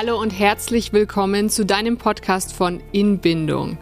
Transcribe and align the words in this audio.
Hallo 0.00 0.16
und 0.16 0.30
herzlich 0.30 0.92
willkommen 0.92 1.50
zu 1.50 1.66
deinem 1.66 1.96
Podcast 1.96 2.52
von 2.52 2.80
Inbindung, 2.92 3.78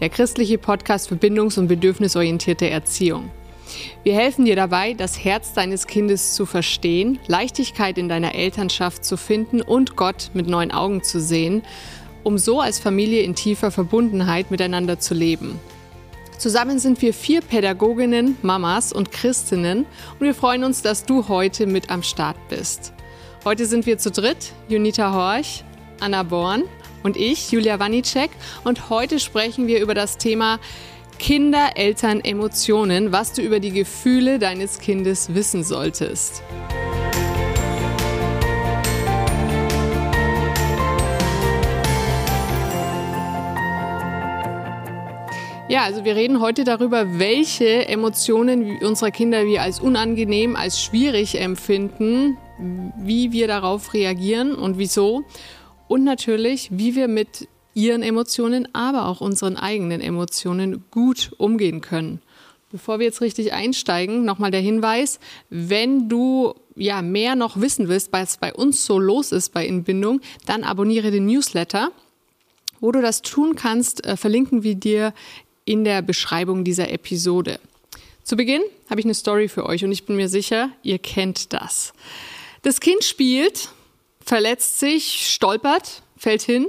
der 0.00 0.08
christliche 0.08 0.56
Podcast 0.56 1.10
für 1.10 1.16
bindungs- 1.16 1.58
und 1.58 1.68
bedürfnisorientierte 1.68 2.70
Erziehung. 2.70 3.30
Wir 4.02 4.14
helfen 4.14 4.46
dir 4.46 4.56
dabei, 4.56 4.94
das 4.94 5.22
Herz 5.22 5.52
deines 5.52 5.86
Kindes 5.86 6.32
zu 6.32 6.46
verstehen, 6.46 7.18
Leichtigkeit 7.26 7.98
in 7.98 8.08
deiner 8.08 8.34
Elternschaft 8.34 9.04
zu 9.04 9.18
finden 9.18 9.60
und 9.60 9.94
Gott 9.94 10.30
mit 10.32 10.48
neuen 10.48 10.72
Augen 10.72 11.02
zu 11.02 11.20
sehen, 11.20 11.60
um 12.22 12.38
so 12.38 12.62
als 12.62 12.78
Familie 12.78 13.20
in 13.20 13.34
tiefer 13.34 13.70
Verbundenheit 13.70 14.50
miteinander 14.50 14.98
zu 14.98 15.12
leben. 15.12 15.60
Zusammen 16.38 16.78
sind 16.78 17.02
wir 17.02 17.12
vier 17.12 17.42
Pädagoginnen, 17.42 18.38
Mamas 18.40 18.90
und 18.90 19.12
Christinnen 19.12 19.84
und 20.18 20.20
wir 20.24 20.34
freuen 20.34 20.64
uns, 20.64 20.80
dass 20.80 21.04
du 21.04 21.28
heute 21.28 21.66
mit 21.66 21.90
am 21.90 22.02
Start 22.02 22.38
bist. 22.48 22.94
Heute 23.44 23.66
sind 23.66 23.86
wir 23.86 23.98
zu 23.98 24.10
dritt, 24.10 24.52
Junita 24.68 25.12
Horch, 25.14 25.62
Anna 26.00 26.24
Born 26.24 26.64
und 27.04 27.16
ich, 27.16 27.52
Julia 27.52 27.78
Wanicek. 27.78 28.30
Und 28.64 28.90
heute 28.90 29.20
sprechen 29.20 29.68
wir 29.68 29.80
über 29.80 29.94
das 29.94 30.18
Thema 30.18 30.58
Kinder, 31.20 31.70
Eltern, 31.76 32.20
Emotionen, 32.20 33.12
was 33.12 33.32
du 33.32 33.42
über 33.42 33.60
die 33.60 33.70
Gefühle 33.70 34.40
deines 34.40 34.80
Kindes 34.80 35.34
wissen 35.34 35.62
solltest. 35.62 36.42
Ja, 45.68 45.84
also 45.84 46.04
wir 46.04 46.16
reden 46.16 46.40
heute 46.40 46.64
darüber, 46.64 47.20
welche 47.20 47.86
Emotionen 47.86 48.78
unsere 48.82 49.12
Kinder 49.12 49.46
wir 49.46 49.62
als 49.62 49.78
unangenehm, 49.78 50.56
als 50.56 50.82
schwierig 50.82 51.40
empfinden, 51.40 52.36
wie 52.58 53.32
wir 53.32 53.46
darauf 53.46 53.94
reagieren 53.94 54.54
und 54.54 54.78
wieso. 54.78 55.24
Und 55.86 56.04
natürlich, 56.04 56.68
wie 56.72 56.94
wir 56.94 57.08
mit 57.08 57.48
ihren 57.74 58.02
Emotionen, 58.02 58.68
aber 58.74 59.06
auch 59.06 59.20
unseren 59.20 59.56
eigenen 59.56 60.00
Emotionen 60.00 60.84
gut 60.90 61.30
umgehen 61.38 61.80
können. 61.80 62.20
Bevor 62.70 62.98
wir 62.98 63.06
jetzt 63.06 63.22
richtig 63.22 63.52
einsteigen, 63.52 64.24
nochmal 64.24 64.50
der 64.50 64.60
Hinweis, 64.60 65.20
wenn 65.48 66.08
du 66.08 66.54
ja 66.74 67.00
mehr 67.00 67.34
noch 67.34 67.60
wissen 67.60 67.88
willst, 67.88 68.12
was 68.12 68.36
bei 68.36 68.52
uns 68.52 68.84
so 68.84 68.98
los 68.98 69.32
ist 69.32 69.54
bei 69.54 69.66
Inbindung, 69.66 70.20
dann 70.44 70.64
abonniere 70.64 71.10
den 71.10 71.26
Newsletter. 71.26 71.90
Wo 72.80 72.92
du 72.92 73.00
das 73.00 73.22
tun 73.22 73.56
kannst, 73.56 74.04
äh, 74.06 74.16
verlinken 74.16 74.62
wir 74.62 74.74
dir 74.74 75.14
in 75.64 75.84
der 75.84 76.02
Beschreibung 76.02 76.64
dieser 76.64 76.90
Episode. 76.90 77.58
Zu 78.22 78.36
Beginn 78.36 78.62
habe 78.90 79.00
ich 79.00 79.06
eine 79.06 79.14
Story 79.14 79.48
für 79.48 79.64
euch 79.66 79.84
und 79.84 79.92
ich 79.92 80.04
bin 80.04 80.16
mir 80.16 80.28
sicher, 80.28 80.70
ihr 80.82 80.98
kennt 80.98 81.52
das. 81.52 81.94
Das 82.68 82.80
Kind 82.80 83.02
spielt, 83.02 83.70
verletzt 84.20 84.78
sich, 84.78 85.30
stolpert, 85.30 86.02
fällt 86.18 86.42
hin 86.42 86.66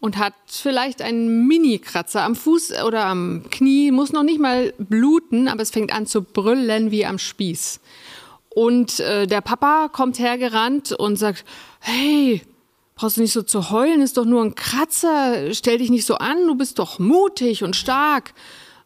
und 0.00 0.16
hat 0.16 0.32
vielleicht 0.46 1.02
einen 1.02 1.46
Mini-Kratzer 1.46 2.22
am 2.22 2.34
Fuß 2.34 2.82
oder 2.82 3.04
am 3.04 3.44
Knie, 3.50 3.90
muss 3.90 4.10
noch 4.10 4.22
nicht 4.22 4.40
mal 4.40 4.72
bluten, 4.78 5.48
aber 5.48 5.60
es 5.60 5.70
fängt 5.70 5.92
an 5.92 6.06
zu 6.06 6.22
brüllen 6.22 6.90
wie 6.90 7.04
am 7.04 7.18
Spieß. 7.18 7.80
Und 8.54 9.00
äh, 9.00 9.26
der 9.26 9.42
Papa 9.42 9.90
kommt 9.92 10.18
hergerannt 10.18 10.92
und 10.92 11.16
sagt, 11.16 11.44
hey, 11.80 12.40
brauchst 12.94 13.18
du 13.18 13.20
nicht 13.20 13.34
so 13.34 13.42
zu 13.42 13.68
heulen, 13.68 14.00
ist 14.00 14.16
doch 14.16 14.24
nur 14.24 14.42
ein 14.42 14.54
Kratzer, 14.54 15.52
stell 15.52 15.76
dich 15.76 15.90
nicht 15.90 16.06
so 16.06 16.14
an, 16.14 16.46
du 16.46 16.54
bist 16.54 16.78
doch 16.78 16.98
mutig 16.98 17.62
und 17.62 17.76
stark. 17.76 18.32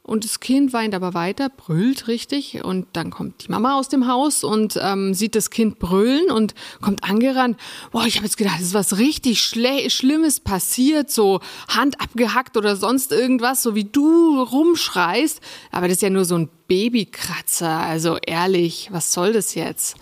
Und 0.08 0.24
das 0.24 0.40
Kind 0.40 0.72
weint 0.72 0.94
aber 0.94 1.12
weiter, 1.12 1.50
brüllt 1.50 2.08
richtig. 2.08 2.64
Und 2.64 2.86
dann 2.94 3.10
kommt 3.10 3.44
die 3.44 3.50
Mama 3.50 3.78
aus 3.78 3.90
dem 3.90 4.08
Haus 4.08 4.42
und 4.42 4.78
ähm, 4.80 5.12
sieht 5.12 5.34
das 5.34 5.50
Kind 5.50 5.78
brüllen 5.78 6.30
und 6.30 6.54
kommt 6.80 7.04
angerannt. 7.04 7.58
Boah, 7.92 8.06
ich 8.06 8.16
habe 8.16 8.24
jetzt 8.24 8.38
gedacht, 8.38 8.56
es 8.58 8.68
ist 8.68 8.74
was 8.74 8.96
richtig 8.96 9.42
Schle 9.42 9.90
Schlimmes 9.90 10.40
passiert, 10.40 11.10
so 11.10 11.40
Hand 11.68 12.00
abgehackt 12.00 12.56
oder 12.56 12.74
sonst 12.74 13.12
irgendwas, 13.12 13.62
so 13.62 13.74
wie 13.74 13.84
du 13.84 14.42
rumschreist. 14.42 15.42
Aber 15.72 15.88
das 15.88 15.98
ist 15.98 16.02
ja 16.02 16.08
nur 16.08 16.24
so 16.24 16.36
ein 16.36 16.48
Babykratzer. 16.68 17.68
Also 17.68 18.16
ehrlich, 18.26 18.88
was 18.90 19.12
soll 19.12 19.34
das 19.34 19.54
jetzt? 19.54 19.96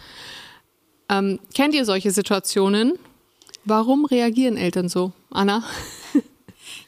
Ähm, 1.09 1.41
kennt 1.53 1.75
ihr 1.75 1.85
solche 1.85 2.13
Situationen? 2.13 2.93
Warum 3.65 4.05
reagieren 4.05 4.57
Eltern 4.57 4.89
so? 4.89 5.13
Anna? 5.31 5.65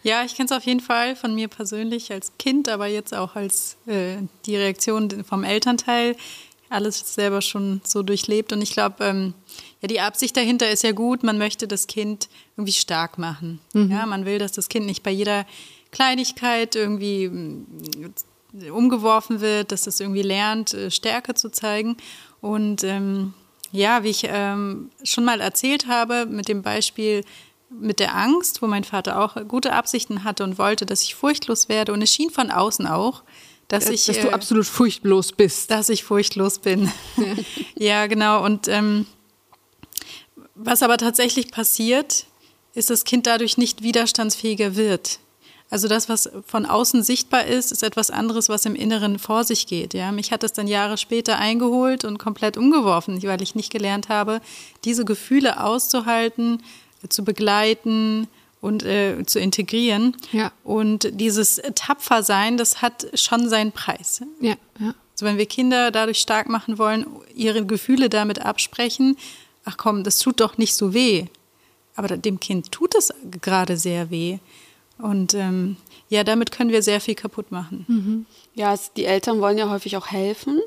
Ja, 0.03 0.25
ich 0.25 0.35
kenne 0.35 0.47
es 0.47 0.53
auf 0.53 0.65
jeden 0.65 0.81
Fall 0.81 1.17
von 1.17 1.35
mir 1.35 1.49
persönlich 1.49 2.13
als 2.13 2.33
Kind, 2.39 2.69
aber 2.69 2.87
jetzt 2.87 3.15
auch 3.15 3.37
als 3.37 3.77
äh, 3.87 4.17
die 4.47 4.57
Reaktion 4.57 5.25
vom 5.25 5.45
Elternteil. 5.45 6.17
Alles 6.71 7.15
selber 7.15 7.41
schon 7.41 7.81
so 7.85 8.03
durchlebt. 8.03 8.53
Und 8.53 8.63
ich 8.63 8.73
glaube, 8.73 9.05
ähm, 9.05 9.35
ja, 9.81 9.89
die 9.89 10.01
Absicht 10.01 10.37
dahinter 10.37 10.71
ist 10.71 10.83
ja 10.83 10.93
gut. 10.93 11.23
Man 11.23 11.39
möchte 11.39 11.67
das 11.67 11.87
Kind 11.87 12.29
irgendwie 12.57 12.73
stark 12.73 13.19
machen. 13.19 13.61
Mhm. 13.73 13.91
Ja, 13.91 14.07
man 14.07 14.25
will, 14.25 14.39
dass 14.39 14.53
das 14.53 14.69
Kind 14.69 14.87
nicht 14.87 15.03
bei 15.03 15.11
jeder 15.11 15.47
Kleinigkeit 15.91 16.77
irgendwie 16.77 17.25
äh, 17.25 18.71
umgeworfen 18.71 19.41
wird, 19.41 19.73
dass 19.73 19.87
es 19.87 20.01
irgendwie 20.01 20.23
lernt, 20.23 20.75
äh, 20.75 20.91
Stärke 20.91 21.35
zu 21.35 21.51
zeigen. 21.51 21.97
Und 22.41 22.85
ähm, 22.85 23.35
ja, 23.73 24.03
wie 24.03 24.11
ich 24.11 24.23
ähm, 24.27 24.91
schon 25.03 25.25
mal 25.25 25.41
erzählt 25.41 25.87
habe, 25.87 26.27
mit 26.27 26.49
dem 26.49 26.63
Beispiel 26.63 27.25
mit 27.71 28.01
der 28.01 28.15
Angst, 28.15 28.62
wo 28.62 28.67
mein 28.67 28.84
Vater 28.84 29.21
auch 29.21 29.37
gute 29.47 29.73
Absichten 29.73 30.25
hatte 30.25 30.45
und 30.45 30.59
wollte, 30.59 30.87
dass 30.87 31.03
ich 31.03 31.15
furchtlos 31.15 31.69
werde. 31.69 31.93
Und 31.93 32.03
es 32.03 32.12
schien 32.12 32.31
von 32.31 32.51
außen 32.51 32.87
auch, 32.87 33.23
dass 33.69 33.84
dass 33.84 33.95
ich. 33.95 34.06
Dass 34.06 34.21
du 34.21 34.29
äh, 34.29 34.33
absolut 34.33 34.67
furchtlos 34.67 35.33
bist. 35.33 35.71
Dass 35.71 35.89
ich 35.89 36.05
furchtlos 36.05 36.59
bin. 36.59 36.91
ja, 37.77 38.06
genau. 38.06 38.45
Und 38.45 38.69
ähm, 38.69 39.06
was 40.55 40.83
aber 40.83 40.97
tatsächlich 40.97 41.51
passiert, 41.51 42.27
ist, 42.75 42.91
dass 42.91 43.01
das 43.01 43.05
Kind 43.05 43.27
dadurch 43.27 43.59
nicht 43.59 43.83
widerstandsfähiger 43.83 44.77
wird. 44.77 45.21
Also 45.71 45.87
das, 45.87 46.09
was 46.09 46.31
von 46.47 46.65
außen 46.65 47.03
sichtbar 47.03 47.45
ist, 47.45 47.73
ist 47.73 47.83
etwas 47.83 48.11
anderes, 48.11 48.49
was 48.49 48.65
im 48.65 48.75
Inneren 48.75 49.19
vor 49.19 49.45
sich 49.45 49.67
geht. 49.67 49.93
Ja? 49.93 50.12
Mich 50.12 50.33
hat 50.33 50.43
es 50.43 50.55
dann 50.55 50.67
Jahre 50.67 50.97
später 50.97 51.39
eingeholt 51.39 52.05
und 52.05 52.19
komplett 52.19 52.56
umgeworfen, 52.56 53.23
weil 53.23 53.43
ich 53.43 53.55
nicht 53.55 53.71
gelernt 53.71 54.09
habe, 54.09 54.41
diese 54.85 55.05
Gefühle 55.05 55.62
auszuhalten, 55.62 56.62
zu 57.09 57.25
begleiten 57.25 58.29
und 58.61 58.83
äh, 58.85 59.25
zu 59.25 59.39
integrieren. 59.39 60.17
Ja. 60.33 60.53
Und 60.65 61.09
dieses 61.13 61.61
Tapfersein, 61.75 62.57
das 62.57 62.83
hat 62.83 63.07
schon 63.15 63.49
seinen 63.49 63.73
Preis. 63.73 64.21
Ja, 64.41 64.55
ja. 64.79 64.95
Also 65.13 65.27
wenn 65.27 65.39
wir 65.39 65.47
Kinder 65.47 65.91
dadurch 65.91 66.19
stark 66.19 66.49
machen 66.49 66.79
wollen, 66.79 67.07
ihre 67.35 67.67
Gefühle 67.67 68.09
damit 68.09 68.41
absprechen, 68.41 69.17
ach 69.65 69.77
komm, 69.77 70.05
das 70.05 70.19
tut 70.19 70.41
doch 70.41 70.59
nicht 70.59 70.75
so 70.75 70.95
weh. 70.95 71.27
Aber 71.97 72.17
dem 72.17 72.39
Kind 72.39 72.71
tut 72.71 72.95
es 72.95 73.13
gerade 73.41 73.77
sehr 73.77 74.11
weh. 74.11 74.39
Und 74.99 75.35
ähm, 75.35 75.77
ja, 76.09 76.23
damit 76.23 76.53
können 76.53 76.71
wir 76.71 76.83
sehr 76.83 77.01
viel 77.01 77.17
kaputt 77.17 77.51
machen. 77.51 77.85
Mhm. 77.89 78.27
Ja, 78.55 78.77
die 78.97 79.05
Eltern 79.05 79.41
wollen 79.41 79.59
ja 79.59 79.69
häufig 79.69 79.97
auch 79.97 80.07
helfen, 80.09 80.61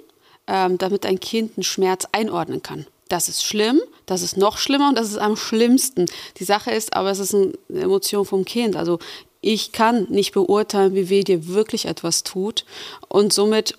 ähm, 0.48 0.78
damit 0.78 1.06
ein 1.06 1.20
Kind 1.20 1.58
einen 1.58 1.64
Schmerz 1.64 2.08
einordnen 2.12 2.62
kann 2.62 2.86
das 3.12 3.30
ist 3.30 3.44
schlimm, 3.44 3.82
das 4.06 4.22
ist 4.22 4.38
noch 4.38 4.58
schlimmer 4.58 4.90
und 4.90 4.98
das 4.98 5.10
ist 5.10 5.18
am 5.18 5.36
schlimmsten. 5.36 6.06
Die 6.38 6.44
Sache 6.44 6.72
ist 6.72 6.94
aber, 6.94 7.12
es 7.12 7.20
ist 7.20 7.36
eine 7.36 7.54
Emotion 7.70 8.26
vom 8.26 8.46
Kind. 8.46 8.76
Also 8.76 9.00
ich 9.42 9.72
kann 9.72 10.08
nicht 10.10 10.34
beurteilen, 10.34 10.96
wie 10.96 11.10
weh 11.10 11.24
dir 11.24 11.48
wirklich 11.48 11.86
etwas 11.86 12.24
tut. 12.24 12.66
Und 13.10 13.34
somit 13.34 13.78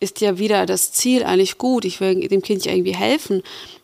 ist 0.00 0.20
ja 0.20 0.38
wieder 0.38 0.66
das 0.66 0.92
Ziel 0.92 1.24
eigentlich 1.24 1.58
gut. 1.58 1.84
Ich 1.84 2.00
will 2.00 2.26
dem 2.28 2.42
Kind 2.42 2.64
ja 2.64 2.72
irgendwie 2.72 2.94
helfen. 2.94 3.42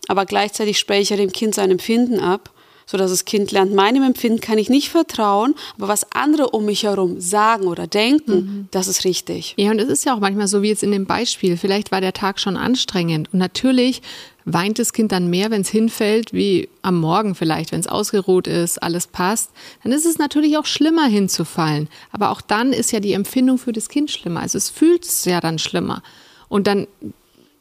Aber 0.08 0.26
gleichzeitig 0.26 0.78
spreche 0.78 1.02
ich 1.02 1.10
ja 1.10 1.16
dem 1.16 1.32
Kind 1.32 1.54
sein 1.54 1.70
Empfinden 1.70 2.20
ab 2.20 2.50
so 2.86 2.96
dass 2.96 3.10
das 3.10 3.24
Kind 3.24 3.50
lernt, 3.50 3.74
meinem 3.74 4.04
Empfinden 4.04 4.40
kann 4.40 4.58
ich 4.58 4.70
nicht 4.70 4.88
vertrauen, 4.90 5.54
aber 5.76 5.88
was 5.88 6.10
andere 6.12 6.50
um 6.50 6.64
mich 6.64 6.84
herum 6.84 7.20
sagen 7.20 7.66
oder 7.66 7.88
denken, 7.88 8.32
mhm. 8.32 8.68
das 8.70 8.86
ist 8.86 9.04
richtig. 9.04 9.54
Ja, 9.58 9.72
und 9.72 9.80
es 9.80 9.88
ist 9.88 10.04
ja 10.04 10.14
auch 10.14 10.20
manchmal 10.20 10.46
so 10.46 10.62
wie 10.62 10.68
jetzt 10.68 10.84
in 10.84 10.92
dem 10.92 11.04
Beispiel. 11.04 11.56
Vielleicht 11.56 11.90
war 11.90 12.00
der 12.00 12.12
Tag 12.12 12.38
schon 12.38 12.56
anstrengend 12.56 13.32
und 13.32 13.40
natürlich 13.40 14.02
weint 14.46 14.78
das 14.78 14.94
Kind 14.94 15.12
dann 15.12 15.28
mehr, 15.28 15.50
wenn 15.50 15.60
es 15.60 15.68
hinfällt, 15.68 16.32
wie 16.32 16.70
am 16.80 16.98
Morgen 16.98 17.34
vielleicht, 17.34 17.72
wenn 17.72 17.80
es 17.80 17.86
ausgeruht 17.86 18.46
ist, 18.46 18.82
alles 18.82 19.06
passt. 19.06 19.50
Dann 19.82 19.92
ist 19.92 20.06
es 20.06 20.16
natürlich 20.16 20.56
auch 20.56 20.66
schlimmer 20.66 21.06
hinzufallen. 21.06 21.88
Aber 22.10 22.30
auch 22.30 22.40
dann 22.40 22.72
ist 22.72 22.92
ja 22.92 23.00
die 23.00 23.12
Empfindung 23.12 23.58
für 23.58 23.72
das 23.72 23.90
Kind 23.90 24.10
schlimmer. 24.10 24.40
Also 24.40 24.56
es 24.56 24.70
fühlt 24.70 25.04
es 25.04 25.26
ja 25.26 25.40
dann 25.40 25.58
schlimmer. 25.58 26.02
Und 26.48 26.66
dann 26.66 26.86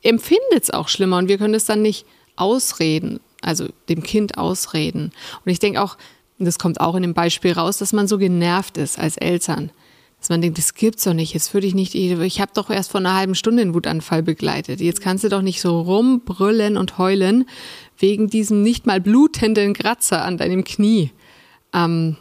empfindet 0.03 0.63
es 0.63 0.71
auch 0.71 0.87
schlimmer 0.87 1.17
und 1.17 1.27
wir 1.27 1.37
können 1.37 1.55
es 1.55 1.65
dann 1.65 1.81
nicht 1.81 2.05
ausreden 2.37 3.19
also 3.45 3.67
dem 3.89 4.03
Kind 4.03 4.37
ausreden. 4.37 5.11
Und 5.45 5.51
ich 5.51 5.59
denke 5.59 5.81
auch, 5.81 5.97
das 6.39 6.59
kommt 6.59 6.81
auch 6.81 6.95
in 6.95 7.03
dem 7.03 7.13
Beispiel 7.13 7.53
raus, 7.53 7.77
dass 7.77 7.93
man 7.93 8.07
so 8.07 8.17
genervt 8.17 8.77
ist 8.77 8.99
als 8.99 9.17
Eltern. 9.17 9.71
Dass 10.19 10.29
man 10.29 10.41
denkt, 10.41 10.57
das 10.57 10.73
gibt's 10.73 11.03
doch 11.03 11.13
nicht. 11.13 11.33
Jetzt 11.33 11.53
würde 11.53 11.67
ich 11.67 11.75
nicht, 11.75 11.93
ich 11.93 12.41
habe 12.41 12.51
doch 12.53 12.69
erst 12.69 12.91
vor 12.91 12.99
einer 12.99 13.15
halben 13.15 13.35
Stunde 13.35 13.61
einen 13.61 13.73
Wutanfall 13.73 14.23
begleitet. 14.23 14.81
Jetzt 14.81 15.01
kannst 15.01 15.23
du 15.23 15.29
doch 15.29 15.41
nicht 15.41 15.61
so 15.61 15.81
rumbrüllen 15.81 16.77
und 16.77 16.97
heulen 16.97 17.47
wegen 17.99 18.27
diesem 18.27 18.63
nicht 18.63 18.85
mal 18.85 18.99
blutenden 18.99 19.73
Kratzer 19.73 20.23
an 20.23 20.37
deinem 20.37 20.63
Knie. 20.63 21.11
Ähm, 21.73 22.17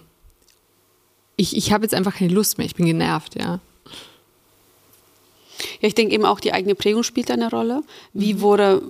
ich 1.36 1.56
ich 1.56 1.72
habe 1.72 1.84
jetzt 1.84 1.94
einfach 1.94 2.16
keine 2.16 2.32
Lust 2.32 2.58
mehr. 2.58 2.66
Ich 2.66 2.74
bin 2.74 2.86
genervt, 2.86 3.36
ja. 3.36 3.60
Ja, 5.80 5.88
ich 5.88 5.94
denke 5.94 6.14
eben 6.14 6.24
auch, 6.24 6.40
die 6.40 6.52
eigene 6.52 6.74
Prägung 6.74 7.02
spielt 7.02 7.30
eine 7.30 7.50
Rolle. 7.50 7.82
Wie 8.12 8.40
wurde 8.40 8.82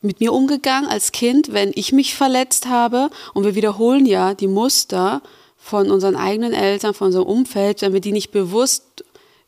mit 0.00 0.20
mir 0.20 0.32
umgegangen 0.32 0.88
als 0.88 1.12
Kind, 1.12 1.52
wenn 1.52 1.72
ich 1.74 1.92
mich 1.92 2.14
verletzt 2.14 2.66
habe? 2.66 3.10
Und 3.34 3.44
wir 3.44 3.54
wiederholen 3.54 4.06
ja 4.06 4.34
die 4.34 4.48
Muster 4.48 5.22
von 5.62 5.90
unseren 5.90 6.16
eigenen 6.16 6.52
Eltern, 6.52 6.92
von 6.92 7.06
unserem 7.06 7.26
Umfeld, 7.26 7.82
wenn 7.82 7.92
wir 7.92 8.00
die 8.00 8.12
nicht 8.12 8.32
bewusst 8.32 9.04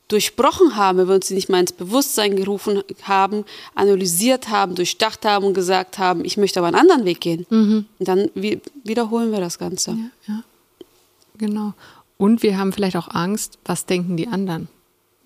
durchbrochen 0.08 0.76
haben, 0.76 0.98
wenn 0.98 1.08
wir 1.08 1.14
uns 1.16 1.26
die 1.26 1.34
nicht 1.34 1.48
mal 1.48 1.58
ins 1.60 1.72
Bewusstsein 1.72 2.36
gerufen 2.36 2.82
haben, 3.02 3.44
analysiert 3.74 4.48
haben, 4.48 4.76
durchdacht 4.76 5.24
haben 5.24 5.44
und 5.44 5.54
gesagt 5.54 5.98
haben, 5.98 6.24
ich 6.24 6.36
möchte 6.36 6.60
aber 6.60 6.68
einen 6.68 6.76
anderen 6.76 7.04
Weg 7.04 7.20
gehen. 7.20 7.46
Mhm. 7.50 7.86
Und 7.98 8.08
dann 8.08 8.30
wiederholen 8.34 9.32
wir 9.32 9.40
das 9.40 9.58
Ganze. 9.58 9.90
Ja, 9.90 10.34
ja. 10.34 10.42
Genau. 11.36 11.74
Und 12.16 12.44
wir 12.44 12.58
haben 12.58 12.72
vielleicht 12.72 12.96
auch 12.96 13.08
Angst, 13.08 13.58
was 13.64 13.86
denken 13.86 14.16
die 14.16 14.28
anderen, 14.28 14.68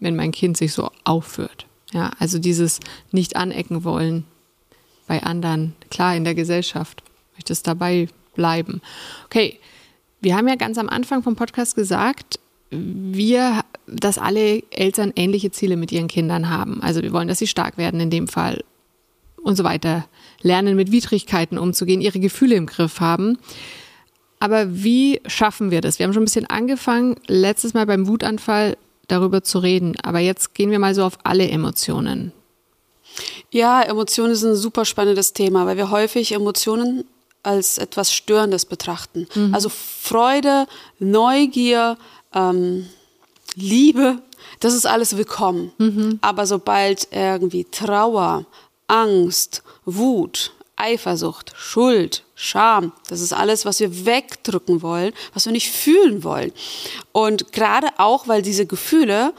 wenn 0.01 0.17
mein 0.17 0.33
Kind 0.33 0.57
sich 0.57 0.73
so 0.73 0.91
aufführt. 1.05 1.67
Ja, 1.93 2.13
also 2.19 2.39
dieses 2.39 2.81
nicht 3.13 3.37
anecken 3.37 3.85
wollen 3.85 4.25
bei 5.07 5.23
anderen, 5.23 5.75
klar 5.91 6.17
in 6.17 6.25
der 6.25 6.35
Gesellschaft, 6.35 7.03
möchte 7.35 7.53
es 7.53 7.63
dabei 7.63 8.09
bleiben. 8.35 8.81
Okay, 9.27 9.59
wir 10.21 10.37
haben 10.37 10.49
ja 10.49 10.57
ganz 10.57 10.79
am 10.79 10.89
Anfang 10.89 11.23
vom 11.23 11.37
Podcast 11.37 11.75
gesagt, 11.75 12.39
wir, 12.71 13.63
dass 13.87 14.19
alle 14.19 14.63
Eltern 14.71 15.13
ähnliche 15.17 15.51
Ziele 15.51 15.77
mit 15.77 15.93
ihren 15.93 16.09
Kindern 16.09 16.51
haben. 16.51 16.83
Also 16.83 17.03
wir 17.03 17.13
wollen, 17.13 17.29
dass 17.29 17.39
sie 17.39 17.47
stark 17.47 17.79
werden 17.79 18.01
in 18.01 18.11
dem 18.11 18.29
Fall 18.29 18.63
und 19.43 19.57
so 19.57 19.65
weiter, 19.65 20.07
lernen 20.43 20.77
mit 20.77 20.93
Widrigkeiten 20.93 21.59
umzugehen, 21.59 22.01
ihre 22.01 22.21
Gefühle 22.21 22.57
im 22.57 22.67
Griff 22.67 23.01
haben. 23.01 23.39
Aber 24.41 24.67
wie 24.85 25.21
schaffen 25.27 25.71
wir 25.71 25.81
das? 25.81 25.99
Wir 25.99 26.05
haben 26.05 26.13
schon 26.13 26.23
ein 26.23 26.27
bisschen 26.27 26.47
angefangen, 26.47 27.17
letztes 27.27 27.75
Mal 27.75 27.87
beim 27.87 28.07
Wutanfall 28.07 28.77
darüber 29.09 29.43
zu 29.43 29.59
reden. 29.59 29.97
Aber 30.03 30.19
jetzt 30.19 30.55
gehen 30.55 30.71
wir 30.71 30.79
mal 30.79 30.95
so 30.95 31.05
auf 31.05 31.19
alle 31.25 31.49
Emotionen. 31.49 32.33
Ja, 33.51 33.83
Emotionen 33.83 34.35
sind 34.35 34.51
ein 34.51 34.57
super 34.57 34.85
spannendes 34.85 35.33
Thema, 35.33 35.67
weil 35.67 35.77
wir 35.77 35.91
häufig 35.91 36.33
Emotionen 36.33 37.05
als 37.43 37.79
etwas 37.79 38.13
Störendes 38.13 38.65
betrachten. 38.65 39.29
Mhm. 39.35 39.55
Also 39.55 39.69
Freude, 39.69 40.67
Neugier, 40.99 41.97
ähm, 42.35 42.89
Liebe, 43.55 44.19
das 44.61 44.75
ist 44.75 44.87
alles 44.87 45.17
willkommen. 45.17 45.73
Mhm. 45.79 46.19
Aber 46.21 46.47
sobald 46.47 47.09
irgendwie 47.11 47.65
Trauer, 47.65 48.47
Angst, 48.87 49.63
Wut, 49.85 50.53
Eifersucht, 50.77 51.53
Schuld, 51.57 52.25
Scham, 52.35 52.93
das 53.09 53.21
ist 53.21 53.33
alles, 53.33 53.65
was 53.65 53.81
wir 53.81 54.07
wegdrücken 54.07 54.83
wollen, 54.83 55.13
was 55.35 55.45
wir 55.45 55.53
nicht 55.53 55.71
fühlen 55.71 56.23
wollen. 56.23 56.53
Und 57.13 57.53
gerade 57.53 57.89
auch, 57.99 58.29
weil 58.29 58.43
diese 58.43 58.65
Gefühle 58.65 59.33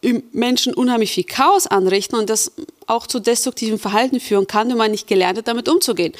im 0.00 0.22
Menschen 0.32 0.72
unheimlich 0.74 1.12
viel 1.12 1.24
Chaos 1.24 1.66
anrichten 1.66 2.16
und 2.16 2.30
das 2.30 2.52
auch 2.86 3.06
zu 3.06 3.18
destruktivem 3.20 3.78
Verhalten 3.78 4.20
führen 4.20 4.46
kann, 4.46 4.70
wenn 4.70 4.76
man 4.78 4.92
nicht 4.92 5.06
gelernt 5.08 5.38
hat, 5.38 5.48
damit 5.48 5.68
umzugehen. 5.68 6.12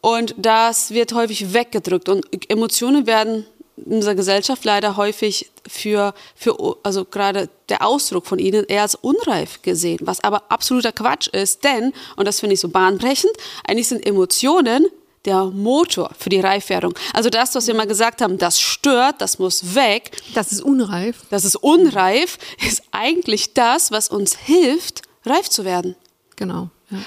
Und 0.00 0.34
das 0.38 0.92
wird 0.92 1.12
häufig 1.12 1.52
weggedrückt 1.52 2.08
und 2.08 2.24
Emotionen 2.48 3.06
werden 3.06 3.46
in 3.76 3.94
unserer 3.94 4.14
Gesellschaft 4.14 4.64
leider 4.64 4.96
häufig 4.96 5.50
für, 5.66 6.14
für 6.34 6.76
also 6.82 7.04
gerade 7.04 7.48
der 7.68 7.84
Ausdruck 7.86 8.26
von 8.26 8.38
ihnen 8.38 8.64
eher 8.64 8.82
als 8.82 8.94
unreif 8.94 9.62
gesehen, 9.62 10.00
was 10.02 10.22
aber 10.22 10.50
absoluter 10.50 10.92
Quatsch 10.92 11.28
ist, 11.28 11.64
denn, 11.64 11.92
und 12.16 12.26
das 12.26 12.40
finde 12.40 12.54
ich 12.54 12.60
so 12.60 12.68
bahnbrechend, 12.68 13.32
eigentlich 13.66 13.88
sind 13.88 14.04
Emotionen 14.04 14.86
der 15.24 15.44
Motor 15.46 16.10
für 16.18 16.30
die 16.30 16.40
Reifwerdung. 16.40 16.94
Also 17.12 17.28
das, 17.28 17.54
was 17.54 17.66
wir 17.66 17.74
mal 17.74 17.86
gesagt 17.86 18.22
haben, 18.22 18.38
das 18.38 18.58
stört, 18.58 19.20
das 19.20 19.38
muss 19.38 19.74
weg. 19.74 20.12
Das 20.34 20.50
ist 20.50 20.62
unreif. 20.62 21.24
Das 21.28 21.44
ist 21.44 21.56
unreif, 21.56 22.38
ist 22.66 22.82
eigentlich 22.90 23.52
das, 23.52 23.90
was 23.90 24.08
uns 24.08 24.36
hilft, 24.36 25.02
reif 25.26 25.50
zu 25.50 25.66
werden. 25.66 25.94
Genau. 26.36 26.70
Ja. 26.90 26.98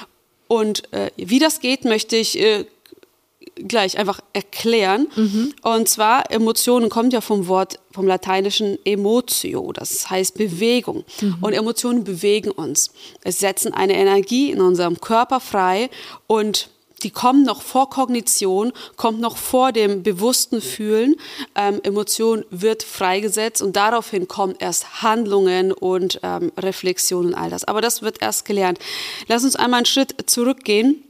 Und 0.47 0.93
äh, 0.93 1.09
wie 1.17 1.39
das 1.39 1.59
geht, 1.59 1.85
möchte 1.85 2.15
ich 2.15 2.39
äh, 2.39 2.65
gleich 3.55 3.97
einfach 3.97 4.19
erklären. 4.33 5.07
Mhm. 5.15 5.53
Und 5.61 5.89
zwar, 5.89 6.31
Emotionen 6.31 6.89
kommt 6.89 7.13
ja 7.13 7.21
vom 7.21 7.47
Wort, 7.47 7.79
vom 7.91 8.07
lateinischen 8.07 8.77
emotio, 8.85 9.71
das 9.71 10.09
heißt 10.09 10.37
Bewegung. 10.37 11.03
Mhm. 11.21 11.37
Und 11.41 11.53
Emotionen 11.53 12.03
bewegen 12.03 12.51
uns. 12.51 12.91
Es 13.23 13.39
setzen 13.39 13.73
eine 13.73 13.95
Energie 13.95 14.51
in 14.51 14.61
unserem 14.61 14.99
Körper 14.99 15.39
frei 15.39 15.89
und 16.27 16.69
die 17.03 17.11
kommen 17.11 17.43
noch 17.43 17.61
vor 17.61 17.89
Kognition, 17.89 18.71
kommt 18.95 19.19
noch 19.19 19.35
vor 19.35 19.73
dem 19.73 20.03
bewussten 20.03 20.61
Fühlen. 20.61 21.15
Ähm, 21.53 21.81
Emotion 21.83 22.45
wird 22.49 22.81
freigesetzt 22.81 23.61
und 23.61 23.75
daraufhin 23.75 24.27
kommen 24.27 24.55
erst 24.57 25.03
Handlungen 25.03 25.73
und 25.73 26.19
ähm, 26.23 26.51
Reflexionen 26.57 27.33
und 27.33 27.35
all 27.35 27.49
das. 27.49 27.65
Aber 27.65 27.81
das 27.81 28.01
wird 28.01 28.21
erst 28.21 28.45
gelernt. 28.45 28.79
Lass 29.27 29.43
uns 29.43 29.57
einmal 29.57 29.79
einen 29.79 29.85
Schritt 29.85 30.15
zurückgehen. 30.29 31.03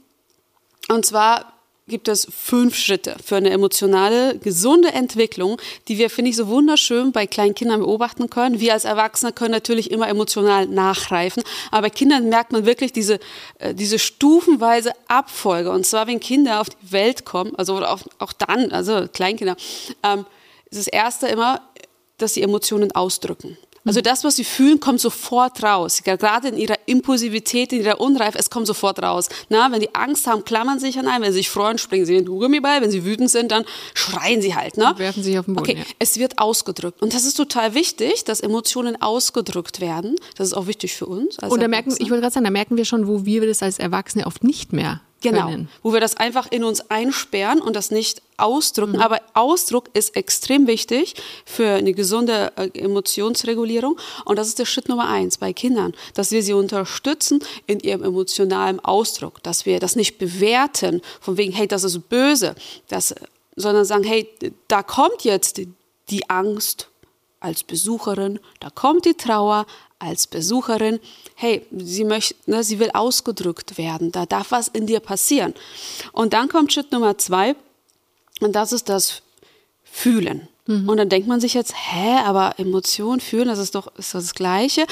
Und 0.88 1.06
zwar 1.06 1.53
gibt 1.86 2.08
es 2.08 2.26
fünf 2.30 2.74
Schritte 2.76 3.16
für 3.22 3.36
eine 3.36 3.50
emotionale, 3.50 4.38
gesunde 4.38 4.92
Entwicklung, 4.92 5.60
die 5.88 5.98
wir, 5.98 6.08
finde 6.08 6.30
ich, 6.30 6.36
so 6.36 6.48
wunderschön 6.48 7.12
bei 7.12 7.26
kleinen 7.26 7.54
Kindern 7.54 7.80
beobachten 7.80 8.30
können. 8.30 8.58
Wir 8.58 8.72
als 8.72 8.84
Erwachsene 8.84 9.32
können 9.32 9.50
natürlich 9.50 9.90
immer 9.90 10.08
emotional 10.08 10.66
nachreifen, 10.66 11.42
aber 11.70 11.82
bei 11.82 11.90
Kindern 11.90 12.30
merkt 12.30 12.52
man 12.52 12.64
wirklich 12.64 12.92
diese, 12.92 13.20
äh, 13.58 13.74
diese 13.74 13.98
stufenweise 13.98 14.92
Abfolge. 15.08 15.70
Und 15.70 15.84
zwar, 15.84 16.06
wenn 16.06 16.20
Kinder 16.20 16.60
auf 16.60 16.70
die 16.70 16.92
Welt 16.92 17.26
kommen, 17.26 17.54
also 17.56 17.84
auch, 17.84 18.00
auch 18.18 18.32
dann, 18.32 18.72
also 18.72 19.06
Kleinkinder, 19.12 19.56
ähm, 20.02 20.24
ist 20.70 20.78
das 20.78 20.86
Erste 20.86 21.26
immer, 21.28 21.60
dass 22.16 22.32
sie 22.32 22.42
Emotionen 22.42 22.92
ausdrücken. 22.92 23.58
Also 23.86 24.00
das, 24.00 24.24
was 24.24 24.36
sie 24.36 24.44
fühlen, 24.44 24.80
kommt 24.80 25.00
sofort 25.00 25.62
raus. 25.62 26.02
Gerade 26.02 26.48
in 26.48 26.56
ihrer 26.56 26.76
Impulsivität, 26.86 27.72
in 27.72 27.80
ihrer 27.80 28.00
Unreif, 28.00 28.34
es 28.34 28.48
kommt 28.48 28.66
sofort 28.66 29.02
raus. 29.02 29.28
Na, 29.50 29.70
wenn 29.70 29.80
die 29.80 29.94
Angst 29.94 30.26
haben, 30.26 30.44
klammern 30.44 30.78
sie 30.78 30.86
sich 30.86 30.98
an 30.98 31.06
einen. 31.06 31.22
Wenn 31.22 31.32
sie 31.32 31.38
sich 31.38 31.50
freuen, 31.50 31.78
springen 31.78 32.06
sie 32.06 32.16
in 32.16 32.24
den 32.24 32.38
Gummiball. 32.38 32.80
Wenn 32.80 32.90
sie 32.90 33.04
wütend 33.04 33.30
sind, 33.30 33.52
dann 33.52 33.64
schreien 33.94 34.40
sie 34.40 34.54
halt. 34.54 34.76
Ne? 34.76 34.94
werfen 34.96 35.22
sich 35.22 35.38
auf 35.38 35.44
den 35.44 35.54
Boden. 35.54 35.70
Okay, 35.70 35.78
ja. 35.78 35.84
es 35.98 36.18
wird 36.18 36.38
ausgedrückt. 36.38 37.02
Und 37.02 37.14
das 37.14 37.24
ist 37.24 37.34
total 37.34 37.74
wichtig, 37.74 38.24
dass 38.24 38.40
Emotionen 38.40 39.00
ausgedrückt 39.00 39.80
werden. 39.80 40.16
Das 40.36 40.48
ist 40.48 40.54
auch 40.54 40.66
wichtig 40.66 40.94
für 40.94 41.06
uns. 41.06 41.38
Und 41.38 41.60
da 41.60 41.68
merken, 41.68 41.94
ich 41.98 42.10
wollte 42.10 42.22
gerade 42.22 42.34
sagen, 42.34 42.44
da 42.44 42.50
merken 42.50 42.76
wir 42.76 42.84
schon, 42.84 43.06
wo 43.06 43.26
wir 43.26 43.46
das 43.46 43.62
als 43.62 43.78
Erwachsene 43.78 44.26
oft 44.26 44.44
nicht 44.44 44.72
mehr 44.72 45.00
Genau, 45.24 45.46
können. 45.48 45.68
wo 45.82 45.92
wir 45.92 46.00
das 46.00 46.16
einfach 46.16 46.50
in 46.50 46.64
uns 46.64 46.90
einsperren 46.90 47.60
und 47.60 47.74
das 47.74 47.90
nicht 47.90 48.22
ausdrücken. 48.36 48.96
Mhm. 48.96 49.02
Aber 49.02 49.20
Ausdruck 49.32 49.88
ist 49.94 50.16
extrem 50.16 50.66
wichtig 50.66 51.14
für 51.46 51.68
eine 51.70 51.94
gesunde 51.94 52.52
äh, 52.56 52.68
Emotionsregulierung. 52.78 53.98
Und 54.24 54.38
das 54.38 54.48
ist 54.48 54.58
der 54.58 54.66
Schritt 54.66 54.88
Nummer 54.88 55.08
eins 55.08 55.38
bei 55.38 55.52
Kindern, 55.52 55.94
dass 56.14 56.30
wir 56.30 56.42
sie 56.42 56.52
unterstützen 56.52 57.40
in 57.66 57.80
ihrem 57.80 58.04
emotionalen 58.04 58.80
Ausdruck, 58.80 59.42
dass 59.42 59.66
wir 59.66 59.80
das 59.80 59.96
nicht 59.96 60.18
bewerten, 60.18 61.00
von 61.20 61.36
wegen, 61.38 61.52
hey, 61.52 61.66
das 61.66 61.84
ist 61.84 62.08
böse, 62.08 62.54
das, 62.88 63.14
sondern 63.56 63.84
sagen, 63.84 64.04
hey, 64.04 64.28
da 64.68 64.82
kommt 64.82 65.24
jetzt 65.24 65.60
die 66.10 66.30
Angst 66.30 66.88
als 67.40 67.64
Besucherin, 67.64 68.40
da 68.60 68.70
kommt 68.70 69.04
die 69.04 69.14
Trauer 69.14 69.66
als 70.04 70.26
Besucherin, 70.26 71.00
hey, 71.34 71.66
sie 71.76 72.04
möchte, 72.04 72.34
ne, 72.46 72.62
sie 72.62 72.78
will 72.78 72.90
ausgedrückt 72.92 73.78
werden, 73.78 74.12
da 74.12 74.26
darf 74.26 74.50
was 74.50 74.68
in 74.68 74.86
dir 74.86 75.00
passieren. 75.00 75.54
Und 76.12 76.32
dann 76.32 76.48
kommt 76.48 76.72
Schritt 76.72 76.92
Nummer 76.92 77.18
zwei, 77.18 77.56
und 78.40 78.52
das 78.52 78.72
ist 78.72 78.88
das 78.88 79.22
Fühlen. 79.84 80.48
Mhm. 80.66 80.88
Und 80.88 80.96
dann 80.96 81.08
denkt 81.08 81.28
man 81.28 81.40
sich 81.40 81.54
jetzt, 81.54 81.74
hä, 81.76 82.18
aber 82.24 82.54
Emotion 82.58 83.20
fühlen, 83.20 83.48
das 83.48 83.58
ist 83.58 83.74
doch 83.74 83.94
ist 83.96 84.14
das 84.14 84.34
Gleiche. 84.34 84.86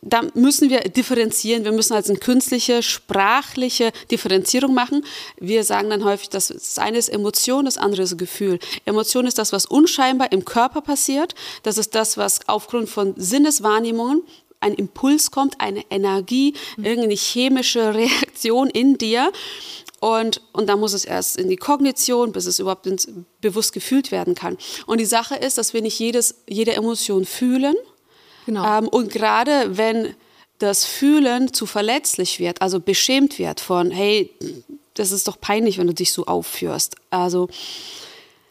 Da 0.00 0.22
müssen 0.34 0.70
wir 0.70 0.80
differenzieren. 0.80 1.64
Wir 1.64 1.72
müssen 1.72 1.94
also 1.94 2.12
eine 2.12 2.20
künstliche, 2.20 2.82
sprachliche 2.82 3.92
Differenzierung 4.10 4.74
machen. 4.74 5.04
Wir 5.38 5.64
sagen 5.64 5.90
dann 5.90 6.04
häufig, 6.04 6.28
dass 6.28 6.48
das 6.48 6.78
eine 6.78 6.98
ist 6.98 7.08
Emotion, 7.08 7.64
das 7.64 7.78
andere 7.78 8.02
ist 8.02 8.16
Gefühl. 8.16 8.60
Emotion 8.84 9.26
ist 9.26 9.38
das, 9.38 9.52
was 9.52 9.66
unscheinbar 9.66 10.30
im 10.30 10.44
Körper 10.44 10.80
passiert. 10.82 11.34
Das 11.64 11.78
ist 11.78 11.94
das, 11.94 12.16
was 12.16 12.48
aufgrund 12.48 12.88
von 12.88 13.14
Sinneswahrnehmungen 13.16 14.22
ein 14.60 14.74
Impuls 14.74 15.30
kommt, 15.30 15.60
eine 15.60 15.84
Energie, 15.90 16.54
irgendeine 16.76 17.14
chemische 17.14 17.94
Reaktion 17.94 18.70
in 18.70 18.98
dir. 18.98 19.32
Und, 20.00 20.42
und 20.52 20.68
dann 20.68 20.78
muss 20.78 20.92
es 20.92 21.04
erst 21.04 21.36
in 21.36 21.48
die 21.48 21.56
Kognition, 21.56 22.30
bis 22.30 22.46
es 22.46 22.60
überhaupt 22.60 22.86
ins, 22.86 23.08
bewusst 23.40 23.72
gefühlt 23.72 24.12
werden 24.12 24.34
kann. 24.34 24.56
Und 24.86 24.98
die 24.98 25.04
Sache 25.04 25.34
ist, 25.34 25.58
dass 25.58 25.74
wir 25.74 25.82
nicht 25.82 25.98
jedes, 25.98 26.36
jede 26.48 26.74
Emotion 26.74 27.24
fühlen. 27.24 27.74
Genau. 28.46 28.78
Ähm, 28.78 28.88
und 28.88 29.10
gerade 29.10 29.76
wenn 29.76 30.14
das 30.58 30.84
Fühlen 30.84 31.52
zu 31.52 31.66
verletzlich 31.66 32.38
wird, 32.38 32.62
also 32.62 32.80
beschämt 32.80 33.38
wird 33.38 33.60
von, 33.60 33.90
hey, 33.90 34.30
das 34.94 35.12
ist 35.12 35.28
doch 35.28 35.40
peinlich, 35.40 35.78
wenn 35.78 35.86
du 35.86 35.94
dich 35.94 36.12
so 36.12 36.26
aufführst. 36.26 36.96
Also 37.10 37.48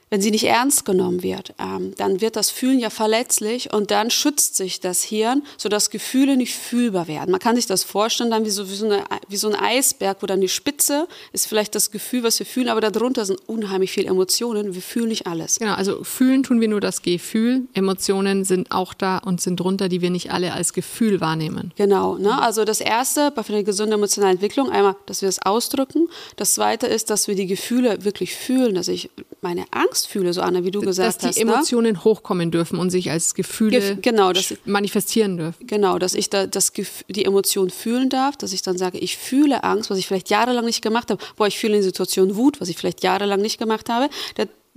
wenn 0.09 0.21
sie 0.21 0.31
nicht 0.31 0.45
ernst 0.45 0.85
genommen 0.85 1.21
wird, 1.21 1.53
ähm, 1.59 1.93
dann 1.97 2.21
wird 2.21 2.35
das 2.35 2.49
Fühlen 2.49 2.79
ja 2.79 2.89
verletzlich 2.89 3.73
und 3.73 3.91
dann 3.91 4.09
schützt 4.09 4.55
sich 4.55 4.79
das 4.79 5.03
Hirn, 5.03 5.43
sodass 5.57 5.89
Gefühle 5.89 6.37
nicht 6.37 6.55
fühlbar 6.55 7.07
werden. 7.07 7.31
Man 7.31 7.39
kann 7.39 7.55
sich 7.55 7.65
das 7.65 7.83
vorstellen, 7.83 8.31
dann 8.31 8.45
wie 8.45 8.49
so, 8.49 8.69
wie 8.69 8.75
so, 8.75 8.85
eine, 8.85 9.03
wie 9.27 9.35
so 9.35 9.49
ein 9.49 9.55
Eisberg, 9.55 10.17
wo 10.21 10.25
dann 10.25 10.39
die 10.39 10.47
Spitze 10.47 11.07
ist 11.33 11.47
vielleicht 11.47 11.75
das 11.75 11.91
Gefühl, 11.91 12.23
was 12.23 12.39
wir 12.39 12.45
fühlen, 12.45 12.69
aber 12.69 12.79
darunter 12.79 13.25
sind 13.25 13.39
unheimlich 13.47 13.91
viele 13.91 14.07
Emotionen. 14.07 14.73
Wir 14.73 14.81
fühlen 14.81 15.09
nicht 15.09 15.27
alles. 15.27 15.59
Genau, 15.59 15.73
also 15.73 16.03
fühlen 16.03 16.43
tun 16.43 16.61
wir 16.61 16.69
nur 16.69 16.81
das 16.81 17.01
Gefühl. 17.01 17.63
Emotionen 17.73 18.45
sind 18.45 18.71
auch 18.71 18.93
da 18.93 19.17
und 19.17 19.41
sind 19.41 19.59
drunter, 19.59 19.89
die 19.89 20.01
wir 20.01 20.09
nicht 20.09 20.31
alle 20.31 20.53
als 20.53 20.71
Gefühl 20.71 21.19
wahrnehmen. 21.19 21.73
Genau, 21.75 22.17
ne? 22.17 22.41
also 22.41 22.63
das 22.63 22.79
Erste 22.79 23.31
bei 23.31 23.43
einer 23.47 23.63
gesunden 23.63 23.95
emotionalen 23.95 24.35
Entwicklung, 24.35 24.69
einmal, 24.69 24.95
dass 25.05 25.21
wir 25.21 25.29
es 25.29 25.41
ausdrücken. 25.41 26.07
Das 26.37 26.53
Zweite 26.53 26.87
ist, 26.87 27.09
dass 27.09 27.27
wir 27.27 27.35
die 27.35 27.47
Gefühle 27.47 28.03
wirklich 28.05 28.35
fühlen, 28.35 28.75
dass 28.75 28.87
ich 28.87 29.09
meine 29.41 29.65
Angst 29.71 29.96
fühle, 30.05 30.33
so 30.33 30.41
Anna, 30.41 30.63
wie 30.63 30.71
du 30.71 30.81
gesagt 30.81 31.07
hast. 31.07 31.23
Dass 31.23 31.35
die 31.35 31.41
Emotionen 31.41 31.93
ne? 31.93 32.03
hochkommen 32.03 32.51
dürfen 32.51 32.79
und 32.79 32.89
sich 32.89 33.09
als 33.11 33.33
Gefühle 33.33 33.79
Gef 33.79 34.01
genau, 34.01 34.33
dass, 34.33 34.53
manifestieren 34.65 35.37
dürfen. 35.37 35.65
Genau, 35.65 35.97
dass 35.97 36.13
ich 36.13 36.29
da 36.29 36.47
das, 36.47 36.71
die 37.07 37.25
Emotion 37.25 37.69
fühlen 37.69 38.09
darf, 38.09 38.37
dass 38.37 38.53
ich 38.53 38.61
dann 38.61 38.77
sage, 38.77 38.97
ich 38.97 39.17
fühle 39.17 39.63
Angst, 39.63 39.89
was 39.89 39.97
ich 39.97 40.07
vielleicht 40.07 40.29
jahrelang 40.29 40.65
nicht 40.65 40.81
gemacht 40.81 41.09
habe. 41.11 41.23
Boah, 41.35 41.47
ich 41.47 41.57
fühle 41.57 41.77
in 41.77 41.83
Situation 41.83 42.35
Wut, 42.35 42.61
was 42.61 42.69
ich 42.69 42.77
vielleicht 42.77 43.03
jahrelang 43.03 43.41
nicht 43.41 43.57
gemacht 43.57 43.89
habe. 43.89 44.09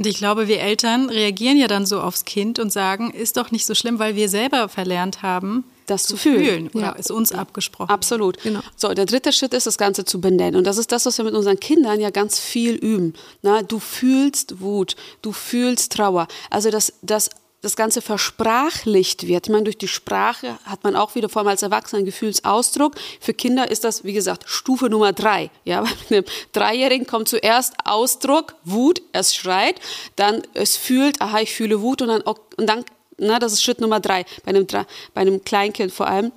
Und 0.01 0.07
ich 0.07 0.17
glaube, 0.17 0.49
wir 0.49 0.61
Eltern 0.61 1.11
reagieren 1.11 1.59
ja 1.59 1.69
dann 1.69 1.85
so 1.85 2.01
aufs 2.01 2.25
Kind 2.25 2.59
und 2.59 2.73
sagen, 2.73 3.11
ist 3.11 3.37
doch 3.37 3.51
nicht 3.51 3.67
so 3.67 3.75
schlimm, 3.75 3.99
weil 3.99 4.17
wir 4.17 4.31
selber 4.31 4.71
verlernt 4.71 5.21
haben, 5.21 5.65
das 5.91 6.05
zu 6.05 6.17
fühlen. 6.17 6.45
fühlen 6.45 6.69
oder 6.69 6.85
ja. 6.85 6.93
ist 6.93 7.11
uns 7.11 7.33
abgesprochen. 7.33 7.91
Absolut. 7.91 8.43
Genau. 8.43 8.61
So, 8.77 8.93
der 8.95 9.07
dritte 9.07 9.33
Schritt 9.33 9.55
ist, 9.55 9.67
das 9.67 9.79
Ganze 9.79 10.05
zu 10.05 10.21
benennen. 10.21 10.57
Und 10.57 10.67
das 10.67 10.79
ist 10.79 10.93
das, 10.93 11.07
was 11.07 11.19
wir 11.19 11.25
mit 11.25 11.35
unseren 11.35 11.59
Kindern 11.59 12.01
ja 12.01 12.11
ganz 12.11 12.39
viel 12.39 12.75
üben. 12.75 13.15
Na, 13.43 13.63
du 13.63 13.79
fühlst 13.79 14.61
Wut, 14.61 14.97
du 15.23 15.33
fühlst 15.33 15.93
Trauer. 15.93 16.29
Also 16.51 16.71
das, 16.71 16.93
das 17.03 17.31
das 17.63 17.77
Ganze 17.77 18.01
versprachlicht 18.01 19.27
wird. 19.27 19.47
Ich 19.47 19.53
meine, 19.53 19.65
durch 19.65 19.79
die 19.79 19.89
Sprache 19.89 20.59
hat 20.65 20.83
man 20.83 20.97
auch 20.97 21.15
wieder 21.15 21.29
vor 21.29 21.41
allem 21.41 21.49
als 21.49 21.63
Erwachsener 21.63 21.99
einen 21.99 22.07
Gefühlsausdruck. 22.07 22.95
Für 23.21 23.35
Kinder 23.35 23.71
ist 23.71 23.85
das, 23.85 24.05
wie 24.05 24.13
gesagt, 24.13 24.45
Stufe 24.47 24.89
Nummer 24.89 25.13
drei. 25.13 25.51
Ja, 25.65 25.83
bei 26.09 26.17
einem 26.17 26.25
Dreijährigen 26.53 27.07
kommt 27.07 27.29
zuerst 27.29 27.75
Ausdruck, 27.85 28.55
Wut, 28.65 29.03
es 29.13 29.35
schreit, 29.35 29.81
dann 30.17 30.43
es 30.55 30.77
fühlt, 30.77 31.21
aha, 31.21 31.41
ich 31.41 31.53
fühle 31.53 31.83
Wut 31.83 32.01
und 32.03 32.09
dann, 32.09 32.23
und 32.23 32.67
dann 32.67 32.85
na, 33.21 33.39
das 33.39 33.53
ist 33.53 33.63
Schritt 33.63 33.81
Nummer 33.81 34.01
drei, 34.01 34.25
bei 34.45 34.51
einem, 34.51 34.67
bei 34.67 35.21
einem 35.21 35.45
Kleinkind 35.45 35.93
vor 35.93 36.09
allem. 36.09 36.33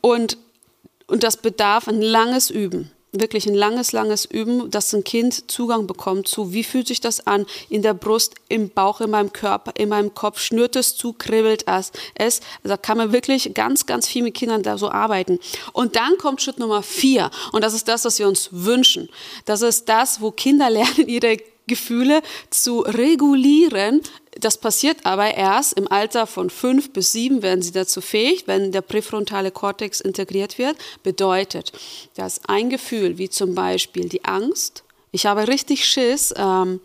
Und, 0.00 0.38
und 1.06 1.22
das 1.22 1.36
bedarf 1.36 1.88
ein 1.88 2.02
langes 2.02 2.50
Üben 2.50 2.90
wirklich 3.20 3.46
ein 3.46 3.54
langes, 3.54 3.92
langes 3.92 4.24
Üben, 4.24 4.70
dass 4.70 4.92
ein 4.94 5.04
Kind 5.04 5.50
Zugang 5.50 5.86
bekommt 5.86 6.28
zu, 6.28 6.52
wie 6.52 6.64
fühlt 6.64 6.88
sich 6.88 7.00
das 7.00 7.26
an, 7.26 7.46
in 7.68 7.82
der 7.82 7.94
Brust, 7.94 8.34
im 8.48 8.70
Bauch, 8.70 9.00
in 9.00 9.10
meinem 9.10 9.32
Körper, 9.32 9.72
in 9.76 9.88
meinem 9.88 10.14
Kopf, 10.14 10.40
schnürt 10.40 10.76
es 10.76 10.96
zu, 10.96 11.12
kribbelt 11.12 11.64
es. 11.66 11.92
Also 12.18 12.40
da 12.64 12.76
kann 12.76 12.98
man 12.98 13.12
wirklich 13.12 13.52
ganz, 13.54 13.86
ganz 13.86 14.08
viel 14.08 14.22
mit 14.22 14.34
Kindern 14.34 14.62
da 14.62 14.78
so 14.78 14.90
arbeiten. 14.90 15.38
Und 15.72 15.96
dann 15.96 16.16
kommt 16.18 16.42
Schritt 16.42 16.58
Nummer 16.58 16.82
vier 16.82 17.30
und 17.52 17.62
das 17.62 17.74
ist 17.74 17.88
das, 17.88 18.04
was 18.04 18.18
wir 18.18 18.28
uns 18.28 18.48
wünschen. 18.52 19.08
Das 19.44 19.62
ist 19.62 19.88
das, 19.88 20.20
wo 20.20 20.30
Kinder 20.30 20.70
lernen, 20.76 21.08
ihre 21.08 21.36
Gefühle 21.66 22.22
zu 22.50 22.80
regulieren. 22.80 24.00
Das 24.40 24.58
passiert 24.58 25.04
aber 25.04 25.34
erst 25.34 25.74
im 25.74 25.90
Alter 25.90 26.26
von 26.26 26.50
fünf 26.50 26.92
bis 26.92 27.12
sieben 27.12 27.42
werden 27.42 27.62
sie 27.62 27.72
dazu 27.72 28.00
fähig, 28.00 28.44
wenn 28.46 28.72
der 28.72 28.82
präfrontale 28.82 29.50
Kortex 29.50 30.00
integriert 30.00 30.58
wird. 30.58 30.76
Bedeutet, 31.02 31.72
dass 32.14 32.40
ein 32.46 32.70
Gefühl 32.70 33.18
wie 33.18 33.30
zum 33.30 33.54
Beispiel 33.54 34.08
die 34.08 34.24
Angst, 34.24 34.84
ich 35.12 35.24
habe 35.24 35.48
richtig 35.48 35.86
Schiss, 35.86 36.34
ähm, 36.36 36.80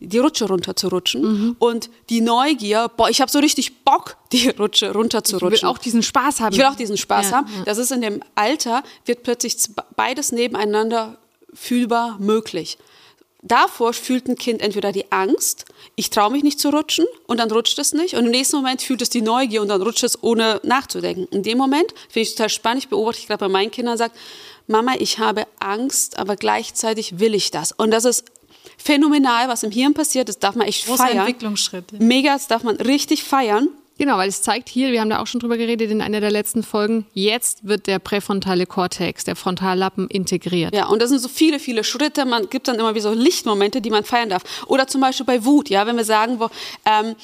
die 0.00 0.18
Rutsche 0.18 0.46
runterzurutschen 0.46 1.22
mhm. 1.22 1.56
und 1.58 1.90
die 2.08 2.20
Neugier, 2.20 2.90
boah, 2.94 3.08
ich 3.08 3.20
habe 3.20 3.30
so 3.30 3.38
richtig 3.38 3.84
Bock, 3.84 4.16
die 4.32 4.48
Rutsche 4.50 4.92
runterzurutschen. 4.92 5.54
Ich 5.54 5.62
will 5.62 5.68
auch 5.68 5.78
diesen 5.78 6.02
Spaß 6.02 6.40
haben. 6.40 6.52
Ich 6.52 6.58
will 6.58 6.66
auch 6.66 6.74
diesen 6.74 6.96
Spaß 6.96 7.30
ja, 7.30 7.36
haben. 7.38 7.46
Ja. 7.58 7.64
Das 7.64 7.78
ist 7.78 7.90
in 7.92 8.00
dem 8.00 8.22
Alter, 8.34 8.82
wird 9.04 9.22
plötzlich 9.22 9.56
beides 9.96 10.32
nebeneinander 10.32 11.18
fühlbar 11.54 12.18
möglich. 12.18 12.78
Davor 13.42 13.94
fühlt 13.94 14.28
ein 14.28 14.36
Kind 14.36 14.60
entweder 14.60 14.92
die 14.92 15.10
Angst, 15.10 15.64
ich 15.96 16.10
traue 16.10 16.30
mich 16.30 16.42
nicht 16.42 16.60
zu 16.60 16.68
rutschen 16.68 17.06
und 17.26 17.40
dann 17.40 17.50
rutscht 17.50 17.78
es 17.78 17.94
nicht. 17.94 18.14
Und 18.14 18.26
im 18.26 18.30
nächsten 18.30 18.56
Moment 18.56 18.82
fühlt 18.82 19.00
es 19.00 19.08
die 19.08 19.22
Neugier 19.22 19.62
und 19.62 19.68
dann 19.68 19.80
rutscht 19.80 20.04
es 20.04 20.22
ohne 20.22 20.60
nachzudenken. 20.62 21.26
In 21.30 21.42
dem 21.42 21.56
Moment 21.56 21.94
finde 22.08 22.28
ich 22.28 22.34
total 22.34 22.50
spannend. 22.50 22.84
Ich 22.84 22.88
beobachte 22.90 23.26
gerade 23.26 23.40
bei 23.40 23.48
meinen 23.48 23.70
Kindern 23.70 23.96
sagt, 23.96 24.16
Mama, 24.66 24.92
ich 24.98 25.18
habe 25.18 25.46
Angst, 25.58 26.18
aber 26.18 26.36
gleichzeitig 26.36 27.18
will 27.18 27.34
ich 27.34 27.50
das. 27.50 27.72
Und 27.72 27.90
das 27.90 28.04
ist 28.04 28.24
phänomenal, 28.76 29.48
was 29.48 29.62
im 29.62 29.70
Hirn 29.70 29.94
passiert. 29.94 30.28
Das 30.28 30.38
darf 30.38 30.54
man 30.54 30.66
echt 30.66 30.86
Großer 30.86 31.06
feiern. 31.06 31.18
Entwicklungsschritt. 31.18 31.98
Mega, 31.98 32.34
das 32.34 32.46
darf 32.46 32.62
man 32.62 32.76
richtig 32.76 33.24
feiern. 33.24 33.68
Genau, 34.00 34.16
weil 34.16 34.30
es 34.30 34.40
zeigt 34.40 34.70
hier, 34.70 34.92
wir 34.92 35.02
haben 35.02 35.10
da 35.10 35.20
auch 35.20 35.26
schon 35.26 35.40
drüber 35.40 35.58
geredet 35.58 35.90
in 35.90 36.00
einer 36.00 36.20
der 36.20 36.30
letzten 36.30 36.62
Folgen, 36.62 37.04
jetzt 37.12 37.68
wird 37.68 37.86
der 37.86 37.98
präfrontale 37.98 38.64
Kortex, 38.64 39.24
der 39.24 39.36
Frontallappen 39.36 40.08
integriert. 40.08 40.74
Ja, 40.74 40.86
und 40.86 41.02
das 41.02 41.10
sind 41.10 41.18
so 41.18 41.28
viele, 41.28 41.58
viele 41.58 41.84
Schritte. 41.84 42.24
Man 42.24 42.48
gibt 42.48 42.66
dann 42.66 42.76
immer 42.76 42.94
wie 42.94 43.00
so 43.00 43.12
Lichtmomente, 43.12 43.82
die 43.82 43.90
man 43.90 44.04
feiern 44.04 44.30
darf. 44.30 44.64
Oder 44.68 44.86
zum 44.86 45.02
Beispiel 45.02 45.26
bei 45.26 45.44
Wut, 45.44 45.68
ja, 45.68 45.86
wenn 45.86 45.98
wir 45.98 46.04
sagen, 46.04 46.40
wo, 46.40 46.48
ähm, 46.86 47.14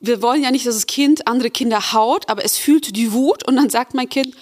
wir 0.00 0.22
wollen 0.22 0.42
ja 0.42 0.50
nicht, 0.50 0.66
dass 0.66 0.76
das 0.76 0.86
Kind 0.86 1.26
andere 1.26 1.50
Kinder 1.50 1.92
haut, 1.92 2.30
aber 2.30 2.42
es 2.42 2.56
fühlt 2.56 2.96
die 2.96 3.12
Wut 3.12 3.46
und 3.46 3.56
dann 3.56 3.68
sagt 3.68 3.92
mein 3.92 4.08
Kind, 4.08 4.34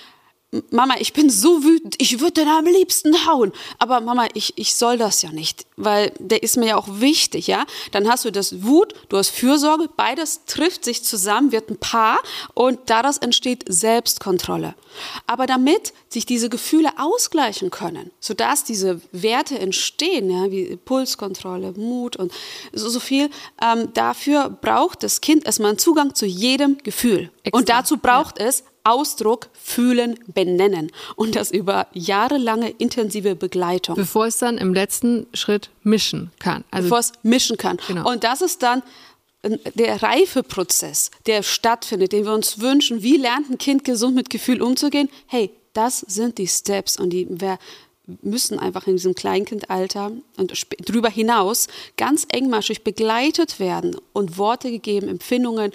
Mama, 0.70 0.94
ich 0.98 1.12
bin 1.12 1.30
so 1.30 1.64
wütend, 1.64 1.96
ich 1.98 2.20
würde 2.20 2.32
den 2.32 2.48
am 2.48 2.64
liebsten 2.64 3.26
hauen. 3.26 3.52
Aber 3.78 4.00
Mama, 4.00 4.26
ich, 4.34 4.52
ich 4.56 4.74
soll 4.74 4.98
das 4.98 5.22
ja 5.22 5.30
nicht, 5.30 5.66
weil 5.76 6.12
der 6.18 6.42
ist 6.42 6.56
mir 6.56 6.66
ja 6.66 6.76
auch 6.76 6.88
wichtig, 6.88 7.46
ja. 7.46 7.64
Dann 7.92 8.08
hast 8.08 8.24
du 8.24 8.32
das 8.32 8.64
Wut, 8.64 8.94
du 9.08 9.16
hast 9.16 9.30
Fürsorge, 9.30 9.88
beides 9.96 10.44
trifft 10.46 10.84
sich 10.84 11.04
zusammen, 11.04 11.52
wird 11.52 11.70
ein 11.70 11.78
Paar 11.78 12.18
und 12.54 12.78
daraus 12.86 13.18
entsteht 13.18 13.64
Selbstkontrolle. 13.68 14.74
Aber 15.26 15.46
damit 15.46 15.92
sich 16.08 16.26
diese 16.26 16.48
Gefühle 16.48 16.90
ausgleichen 16.98 17.70
können, 17.70 18.10
sodass 18.20 18.64
diese 18.64 19.00
Werte 19.12 19.58
entstehen, 19.58 20.30
ja, 20.30 20.50
wie 20.50 20.76
Pulskontrolle, 20.76 21.72
Mut 21.72 22.16
und 22.16 22.32
so, 22.72 22.88
so 22.88 23.00
viel, 23.00 23.30
ähm, 23.62 23.92
dafür 23.94 24.48
braucht 24.48 25.02
das 25.02 25.20
Kind 25.20 25.44
erstmal 25.46 25.70
einen 25.70 25.78
Zugang 25.78 26.14
zu 26.14 26.26
jedem 26.26 26.78
Gefühl. 26.78 27.30
Extra. 27.42 27.58
Und 27.58 27.68
dazu 27.68 27.96
braucht 27.98 28.38
ja. 28.38 28.46
es 28.46 28.64
Ausdruck, 28.86 29.48
Fühlen, 29.52 30.18
Benennen 30.28 30.92
und 31.16 31.34
das 31.34 31.50
über 31.50 31.88
jahrelange 31.92 32.70
intensive 32.70 33.34
Begleitung. 33.34 33.96
Bevor 33.96 34.26
es 34.26 34.38
dann 34.38 34.58
im 34.58 34.72
letzten 34.72 35.26
Schritt 35.34 35.70
mischen 35.82 36.30
kann. 36.38 36.64
Also 36.70 36.84
Bevor 36.84 36.98
es 37.00 37.12
mischen 37.22 37.56
kann. 37.56 37.78
Genau. 37.88 38.10
Und 38.10 38.24
das 38.24 38.42
ist 38.42 38.62
dann 38.62 38.82
der 39.74 40.02
Reifeprozess, 40.02 41.10
der 41.26 41.42
stattfindet, 41.42 42.12
den 42.12 42.24
wir 42.24 42.32
uns 42.32 42.60
wünschen. 42.60 43.02
Wie 43.02 43.16
lernt 43.16 43.50
ein 43.50 43.58
Kind 43.58 43.84
gesund 43.84 44.14
mit 44.14 44.30
Gefühl 44.30 44.62
umzugehen? 44.62 45.08
Hey, 45.26 45.50
das 45.72 46.00
sind 46.00 46.38
die 46.38 46.48
Steps 46.48 46.98
und 46.98 47.10
die 47.10 47.26
wir 47.28 47.58
müssen 48.22 48.58
einfach 48.58 48.86
in 48.86 48.94
diesem 48.94 49.14
Kleinkindalter 49.14 50.12
und 50.36 50.66
darüber 50.86 51.10
hinaus 51.10 51.66
ganz 51.96 52.24
engmaschig 52.30 52.84
begleitet 52.84 53.58
werden 53.58 53.96
und 54.12 54.38
Worte 54.38 54.70
gegeben, 54.70 55.08
Empfindungen 55.08 55.72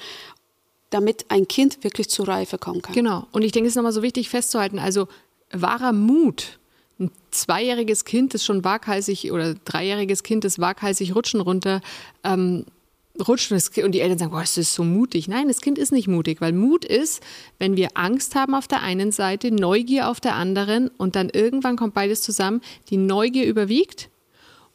damit 0.91 1.25
ein 1.29 1.47
Kind 1.47 1.83
wirklich 1.83 2.09
zur 2.09 2.27
Reife 2.27 2.57
kommen 2.57 2.81
kann. 2.81 2.93
Genau. 2.93 3.25
Und 3.31 3.41
ich 3.41 3.51
denke, 3.51 3.67
es 3.67 3.71
ist 3.71 3.77
nochmal 3.77 3.93
so 3.93 4.03
wichtig 4.03 4.29
festzuhalten. 4.29 4.77
Also 4.77 5.07
wahrer 5.51 5.93
Mut. 5.93 6.59
Ein 6.99 7.09
zweijähriges 7.31 8.05
Kind, 8.05 8.35
das 8.35 8.45
schon 8.45 8.63
waghalsig 8.63 9.31
oder 9.31 9.55
dreijähriges 9.55 10.21
Kind, 10.21 10.43
das 10.43 10.59
waghalsig 10.59 11.15
rutschen 11.15 11.41
runter, 11.41 11.81
ähm, 12.23 12.65
rutscht 13.27 13.51
und 13.51 13.91
die 13.91 14.01
Eltern 14.01 14.19
sagen, 14.19 14.31
boah, 14.31 14.43
es 14.43 14.57
ist 14.57 14.73
so 14.73 14.83
mutig. 14.83 15.27
Nein, 15.27 15.47
das 15.47 15.61
Kind 15.61 15.77
ist 15.77 15.91
nicht 15.91 16.07
mutig, 16.07 16.41
weil 16.41 16.53
Mut 16.53 16.85
ist, 16.85 17.21
wenn 17.57 17.75
wir 17.75 17.89
Angst 17.95 18.35
haben 18.35 18.53
auf 18.53 18.67
der 18.67 18.81
einen 18.81 19.11
Seite, 19.11 19.51
Neugier 19.51 20.09
auf 20.09 20.19
der 20.19 20.35
anderen 20.35 20.89
und 20.89 21.15
dann 21.15 21.29
irgendwann 21.29 21.75
kommt 21.75 21.93
beides 21.93 22.21
zusammen, 22.21 22.61
die 22.89 22.97
Neugier 22.97 23.45
überwiegt 23.45 24.09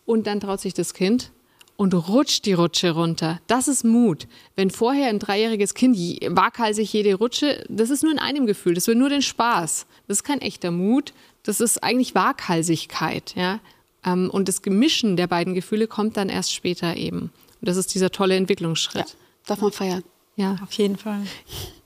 und 0.04 0.26
dann 0.26 0.40
traut 0.40 0.60
sich 0.60 0.74
das 0.74 0.94
Kind 0.94 1.32
und 1.76 1.94
rutscht 1.94 2.46
die 2.46 2.54
Rutsche 2.54 2.92
runter. 2.92 3.40
Das 3.46 3.68
ist 3.68 3.84
Mut. 3.84 4.26
Wenn 4.54 4.70
vorher 4.70 5.08
ein 5.08 5.18
dreijähriges 5.18 5.74
Kind 5.74 5.96
waghalsig 5.96 6.92
jede 6.92 7.14
Rutsche, 7.14 7.64
das 7.68 7.90
ist 7.90 8.02
nur 8.02 8.12
in 8.12 8.18
einem 8.18 8.46
Gefühl, 8.46 8.74
das 8.74 8.86
will 8.86 8.94
nur 8.94 9.08
den 9.08 9.22
Spaß. 9.22 9.86
Das 10.06 10.18
ist 10.18 10.24
kein 10.24 10.40
echter 10.40 10.70
Mut, 10.70 11.12
das 11.42 11.60
ist 11.60 11.82
eigentlich 11.82 12.14
Waghalsigkeit. 12.14 13.34
Ja? 13.36 13.60
Ähm, 14.04 14.30
und 14.30 14.48
das 14.48 14.62
Gemischen 14.62 15.16
der 15.16 15.26
beiden 15.26 15.54
Gefühle 15.54 15.86
kommt 15.86 16.16
dann 16.16 16.28
erst 16.28 16.54
später 16.54 16.96
eben. 16.96 17.30
Und 17.60 17.68
das 17.68 17.76
ist 17.76 17.94
dieser 17.94 18.10
tolle 18.10 18.36
Entwicklungsschritt. 18.36 19.08
Ja, 19.08 19.16
darf 19.46 19.60
man 19.60 19.72
feiern. 19.72 20.02
Ja, 20.36 20.58
auf 20.62 20.72
jeden 20.72 20.96
Fall. 20.96 21.22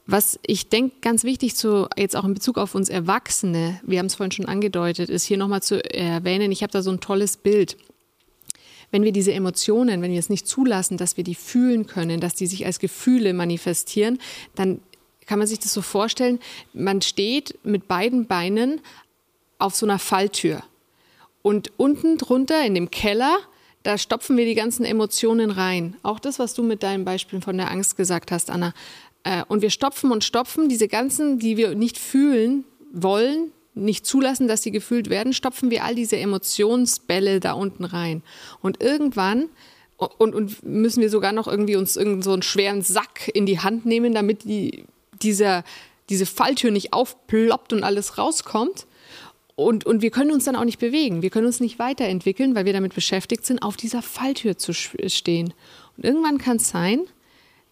Was 0.06 0.40
ich 0.44 0.68
denke, 0.68 0.96
ganz 1.02 1.22
wichtig 1.22 1.54
zu, 1.54 1.88
jetzt 1.96 2.16
auch 2.16 2.24
in 2.24 2.34
Bezug 2.34 2.58
auf 2.58 2.74
uns 2.74 2.88
Erwachsene, 2.88 3.80
wir 3.84 4.00
haben 4.00 4.06
es 4.06 4.16
vorhin 4.16 4.32
schon 4.32 4.46
angedeutet, 4.46 5.08
ist 5.08 5.22
hier 5.22 5.36
nochmal 5.36 5.62
zu 5.62 5.84
erwähnen, 5.94 6.50
ich 6.50 6.64
habe 6.64 6.72
da 6.72 6.82
so 6.82 6.90
ein 6.90 6.98
tolles 6.98 7.36
Bild 7.36 7.76
wenn 8.90 9.04
wir 9.04 9.12
diese 9.12 9.32
Emotionen, 9.32 10.02
wenn 10.02 10.12
wir 10.12 10.18
es 10.18 10.30
nicht 10.30 10.46
zulassen, 10.46 10.96
dass 10.96 11.16
wir 11.16 11.24
die 11.24 11.34
fühlen 11.34 11.86
können, 11.86 12.20
dass 12.20 12.34
die 12.34 12.46
sich 12.46 12.66
als 12.66 12.78
Gefühle 12.78 13.32
manifestieren, 13.32 14.18
dann 14.54 14.80
kann 15.26 15.38
man 15.38 15.46
sich 15.46 15.60
das 15.60 15.72
so 15.72 15.82
vorstellen, 15.82 16.40
man 16.72 17.02
steht 17.02 17.58
mit 17.62 17.86
beiden 17.86 18.26
Beinen 18.26 18.80
auf 19.58 19.76
so 19.76 19.86
einer 19.86 19.98
Falltür. 19.98 20.62
Und 21.42 21.72
unten 21.76 22.18
drunter 22.18 22.64
in 22.64 22.74
dem 22.74 22.90
Keller, 22.90 23.38
da 23.82 23.96
stopfen 23.96 24.36
wir 24.36 24.44
die 24.44 24.54
ganzen 24.54 24.84
Emotionen 24.84 25.50
rein. 25.50 25.96
Auch 26.02 26.18
das, 26.18 26.38
was 26.38 26.54
du 26.54 26.62
mit 26.62 26.82
deinem 26.82 27.04
Beispiel 27.04 27.40
von 27.40 27.56
der 27.56 27.70
Angst 27.70 27.96
gesagt 27.96 28.30
hast, 28.32 28.50
Anna. 28.50 28.74
Äh, 29.22 29.44
und 29.48 29.62
wir 29.62 29.70
stopfen 29.70 30.10
und 30.10 30.24
stopfen 30.24 30.68
diese 30.68 30.88
ganzen, 30.88 31.38
die 31.38 31.56
wir 31.56 31.74
nicht 31.74 31.98
fühlen 31.98 32.64
wollen, 32.92 33.52
nicht 33.74 34.06
zulassen, 34.06 34.48
dass 34.48 34.62
sie 34.62 34.70
gefühlt 34.70 35.10
werden, 35.10 35.32
stopfen 35.32 35.70
wir 35.70 35.84
all 35.84 35.94
diese 35.94 36.16
Emotionsbälle 36.16 37.40
da 37.40 37.52
unten 37.52 37.84
rein. 37.84 38.22
Und 38.60 38.82
irgendwann 38.82 39.48
und, 39.96 40.34
und 40.34 40.62
müssen 40.62 41.02
wir 41.02 41.10
sogar 41.10 41.32
noch 41.32 41.46
irgendwie 41.46 41.76
uns 41.76 41.96
irgend 41.96 42.24
so 42.24 42.32
einen 42.32 42.42
schweren 42.42 42.82
Sack 42.82 43.30
in 43.34 43.44
die 43.46 43.60
Hand 43.60 43.84
nehmen, 43.84 44.14
damit 44.14 44.44
die, 44.44 44.84
dieser, 45.20 45.62
diese 46.08 46.26
Falltür 46.26 46.70
nicht 46.70 46.92
aufploppt 46.92 47.72
und 47.72 47.84
alles 47.84 48.16
rauskommt. 48.16 48.86
Und, 49.56 49.84
und 49.84 50.00
wir 50.00 50.10
können 50.10 50.30
uns 50.30 50.44
dann 50.44 50.56
auch 50.56 50.64
nicht 50.64 50.78
bewegen. 50.78 51.20
Wir 51.20 51.28
können 51.28 51.46
uns 51.46 51.60
nicht 51.60 51.78
weiterentwickeln, 51.78 52.54
weil 52.54 52.64
wir 52.64 52.72
damit 52.72 52.94
beschäftigt 52.94 53.44
sind, 53.44 53.62
auf 53.62 53.76
dieser 53.76 54.00
Falltür 54.00 54.56
zu 54.56 54.72
stehen. 54.72 55.52
Und 55.98 56.04
irgendwann 56.04 56.38
kann 56.38 56.56
es 56.56 56.70
sein, 56.70 57.02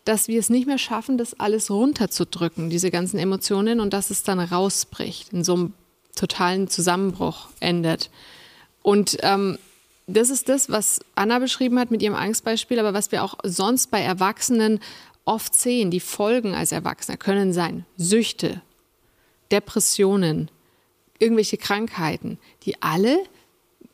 dass 0.05 0.29
wir 0.29 0.39
es 0.39 0.51
nicht 0.51 0.67
mehr 0.67 0.79
schaffen, 0.79 1.17
das 1.17 1.39
alles 1.41 1.71
runterzudrücken, 1.71 2.69
diese 2.69 2.91
ganzen 2.91 3.19
Emotionen, 3.19 3.81
und 3.81 3.93
dass 3.93 4.11
es 4.11 4.23
dann 4.23 4.39
rausbricht, 4.39 5.33
in 5.33 5.45
so 5.45 5.55
einem 5.55 5.73
totalen 6.15 6.69
Zusammenbruch 6.69 7.49
endet. 7.61 8.11
Und 8.83 9.19
ähm, 9.23 9.59
das 10.07 10.31
ist 10.31 10.49
das, 10.49 10.71
was 10.71 11.01
Anna 11.15 11.39
beschrieben 11.39 11.79
hat 11.79 11.91
mit 11.91 12.03
ihrem 12.03 12.15
Angstbeispiel, 12.15 12.79
aber 12.79 12.95
was 12.95 13.13
wir 13.13 13.23
auch 13.23 13.37
sonst 13.43 13.91
bei 13.91 14.01
Erwachsenen 14.01 14.81
oft 15.27 15.55
sehen. 15.55 15.91
Die 15.91 16.01
Folgen 16.01 16.55
als 16.55 16.73
Erwachsener 16.73 17.19
können 17.19 17.53
sein 17.53 17.85
Süchte, 17.99 18.63
Depressionen, 19.53 20.51
irgendwelche 21.19 21.59
Krankheiten, 21.59 22.39
die 22.63 22.83
alle 22.83 23.19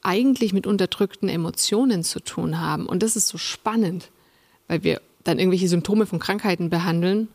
eigentlich 0.02 0.52
mit 0.52 0.66
unterdrückten 0.66 1.28
Emotionen 1.28 2.04
zu 2.04 2.20
tun 2.20 2.60
haben. 2.60 2.86
Und 2.86 3.02
das 3.02 3.16
ist 3.16 3.28
so 3.28 3.38
spannend, 3.38 4.10
weil 4.68 4.84
wir 4.84 5.00
dann 5.24 5.38
irgendwelche 5.38 5.68
Symptome 5.68 6.06
von 6.06 6.18
Krankheiten 6.20 6.70
behandeln, 6.70 7.28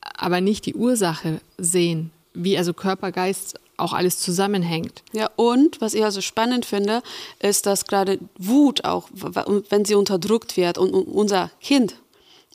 aber 0.00 0.40
nicht 0.40 0.66
die 0.66 0.74
Ursache 0.74 1.40
sehen, 1.58 2.10
wie 2.34 2.56
also 2.56 2.72
Körper, 2.74 3.10
Geist 3.10 3.58
auch 3.80 3.92
alles 3.92 4.18
zusammenhängt. 4.18 5.02
Ja, 5.12 5.30
und 5.36 5.80
was 5.80 5.94
ich 5.94 6.04
also 6.04 6.20
spannend 6.20 6.66
finde, 6.66 7.02
ist, 7.40 7.66
dass 7.66 7.86
gerade 7.86 8.18
Wut 8.38 8.84
auch, 8.84 9.08
wenn 9.12 9.84
sie 9.84 9.94
unterdrückt 9.94 10.56
wird 10.56 10.78
und 10.78 10.92
unser 10.92 11.50
Kind 11.60 11.94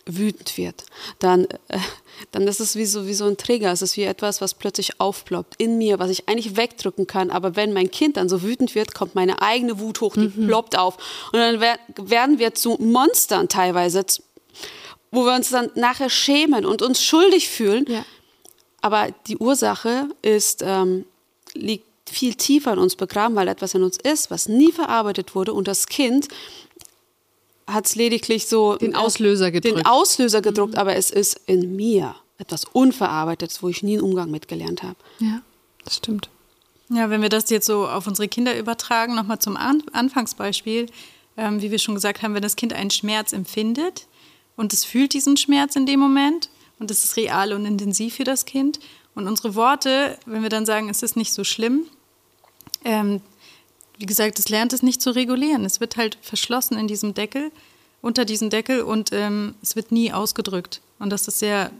wütend 0.05 0.57
wird, 0.57 0.83
dann, 1.19 1.45
äh, 1.67 1.79
dann 2.31 2.47
ist 2.47 2.59
es 2.59 2.75
wie 2.75 2.85
so, 2.85 3.07
wie 3.07 3.13
so 3.13 3.25
ein 3.25 3.37
Trigger. 3.37 3.71
Es 3.71 3.81
ist 3.81 3.97
wie 3.97 4.03
etwas, 4.03 4.39
was 4.39 4.53
plötzlich 4.53 4.99
aufploppt 4.99 5.55
in 5.57 5.77
mir, 5.77 5.99
was 5.99 6.11
ich 6.11 6.29
eigentlich 6.29 6.57
wegdrücken 6.57 7.07
kann. 7.07 7.31
Aber 7.31 7.55
wenn 7.55 7.73
mein 7.73 7.89
Kind 7.89 8.17
dann 8.17 8.29
so 8.29 8.43
wütend 8.43 8.75
wird, 8.75 8.93
kommt 8.93 9.15
meine 9.15 9.41
eigene 9.41 9.79
Wut 9.79 10.01
hoch, 10.01 10.13
die 10.13 10.31
mhm. 10.35 10.47
ploppt 10.47 10.77
auf. 10.77 10.97
Und 11.33 11.39
dann 11.39 11.59
werden 11.59 12.39
wir 12.39 12.53
zu 12.53 12.77
Monstern 12.79 13.49
teilweise, 13.49 14.05
wo 15.11 15.25
wir 15.25 15.33
uns 15.33 15.49
dann 15.49 15.71
nachher 15.75 16.09
schämen 16.09 16.65
und 16.65 16.81
uns 16.81 17.01
schuldig 17.01 17.49
fühlen. 17.49 17.85
Ja. 17.87 18.05
Aber 18.81 19.07
die 19.27 19.37
Ursache 19.37 20.09
ist, 20.21 20.61
ähm, 20.63 21.05
liegt 21.55 21.85
viel 22.09 22.35
tiefer 22.35 22.73
in 22.73 22.79
uns 22.79 22.95
begraben, 22.95 23.35
weil 23.35 23.47
etwas 23.47 23.73
in 23.73 23.83
uns 23.83 23.97
ist, 23.97 24.29
was 24.29 24.47
nie 24.47 24.71
verarbeitet 24.71 25.35
wurde. 25.35 25.53
Und 25.53 25.67
das 25.67 25.87
Kind 25.87 26.27
hat 27.67 27.87
es 27.87 27.95
lediglich 27.95 28.47
so 28.47 28.75
den 28.75 28.95
Auslöser 28.95 29.51
gedrückt. 29.51 29.77
Den 29.77 29.85
Auslöser 29.85 30.41
gedrückt, 30.41 30.73
mhm. 30.73 30.79
aber 30.79 30.95
es 30.95 31.09
ist 31.09 31.41
in 31.47 31.75
mir 31.75 32.15
etwas 32.37 32.65
Unverarbeitetes, 32.65 33.63
wo 33.63 33.69
ich 33.69 33.81
nie 33.81 33.93
einen 33.93 34.03
Umgang 34.03 34.29
mitgelernt 34.29 34.83
habe. 34.83 34.97
Ja, 35.19 35.41
das 35.83 35.97
stimmt. 35.97 36.29
Ja, 36.89 37.09
wenn 37.09 37.21
wir 37.21 37.29
das 37.29 37.49
jetzt 37.49 37.65
so 37.65 37.87
auf 37.87 38.05
unsere 38.05 38.27
Kinder 38.27 38.57
übertragen, 38.57 39.15
nochmal 39.15 39.39
zum 39.39 39.57
An 39.57 39.81
Anfangsbeispiel, 39.91 40.87
ähm, 41.37 41.61
wie 41.61 41.71
wir 41.71 41.79
schon 41.79 41.95
gesagt 41.95 42.21
haben, 42.21 42.35
wenn 42.35 42.43
das 42.43 42.55
Kind 42.55 42.73
einen 42.73 42.91
Schmerz 42.91 43.33
empfindet 43.33 44.07
und 44.55 44.71
es 44.71 44.85
fühlt 44.85 45.13
diesen 45.13 45.37
Schmerz 45.37 45.75
in 45.75 45.85
dem 45.85 45.99
Moment 45.99 46.49
und 46.77 46.91
es 46.91 47.03
ist 47.03 47.17
real 47.17 47.53
und 47.53 47.65
intensiv 47.65 48.15
für 48.15 48.23
das 48.23 48.45
Kind 48.45 48.79
und 49.15 49.27
unsere 49.27 49.55
Worte, 49.55 50.17
wenn 50.25 50.43
wir 50.43 50.49
dann 50.49 50.65
sagen, 50.65 50.89
es 50.89 51.01
ist 51.01 51.15
nicht 51.15 51.33
so 51.33 51.43
schlimm, 51.43 51.85
ähm, 52.83 53.21
wie 53.97 54.05
gesagt, 54.05 54.39
es 54.39 54.49
lernt 54.49 54.73
es 54.73 54.83
nicht 54.83 55.01
zu 55.01 55.11
regulieren. 55.11 55.63
Es 55.63 55.79
wird 55.79 55.95
halt 55.95 56.17
verschlossen 56.21 56.77
in 56.77 56.87
diesem 56.87 57.13
Deckel, 57.13 57.51
unter 58.01 58.25
diesem 58.25 58.49
Deckel 58.49 58.81
und 58.81 59.11
ähm, 59.13 59.55
es 59.61 59.75
wird 59.75 59.91
nie 59.91 60.11
ausgedrückt. 60.11 60.81
Und 60.99 61.09
das 61.09 61.27
ist 61.27 61.39
sehr 61.39 61.71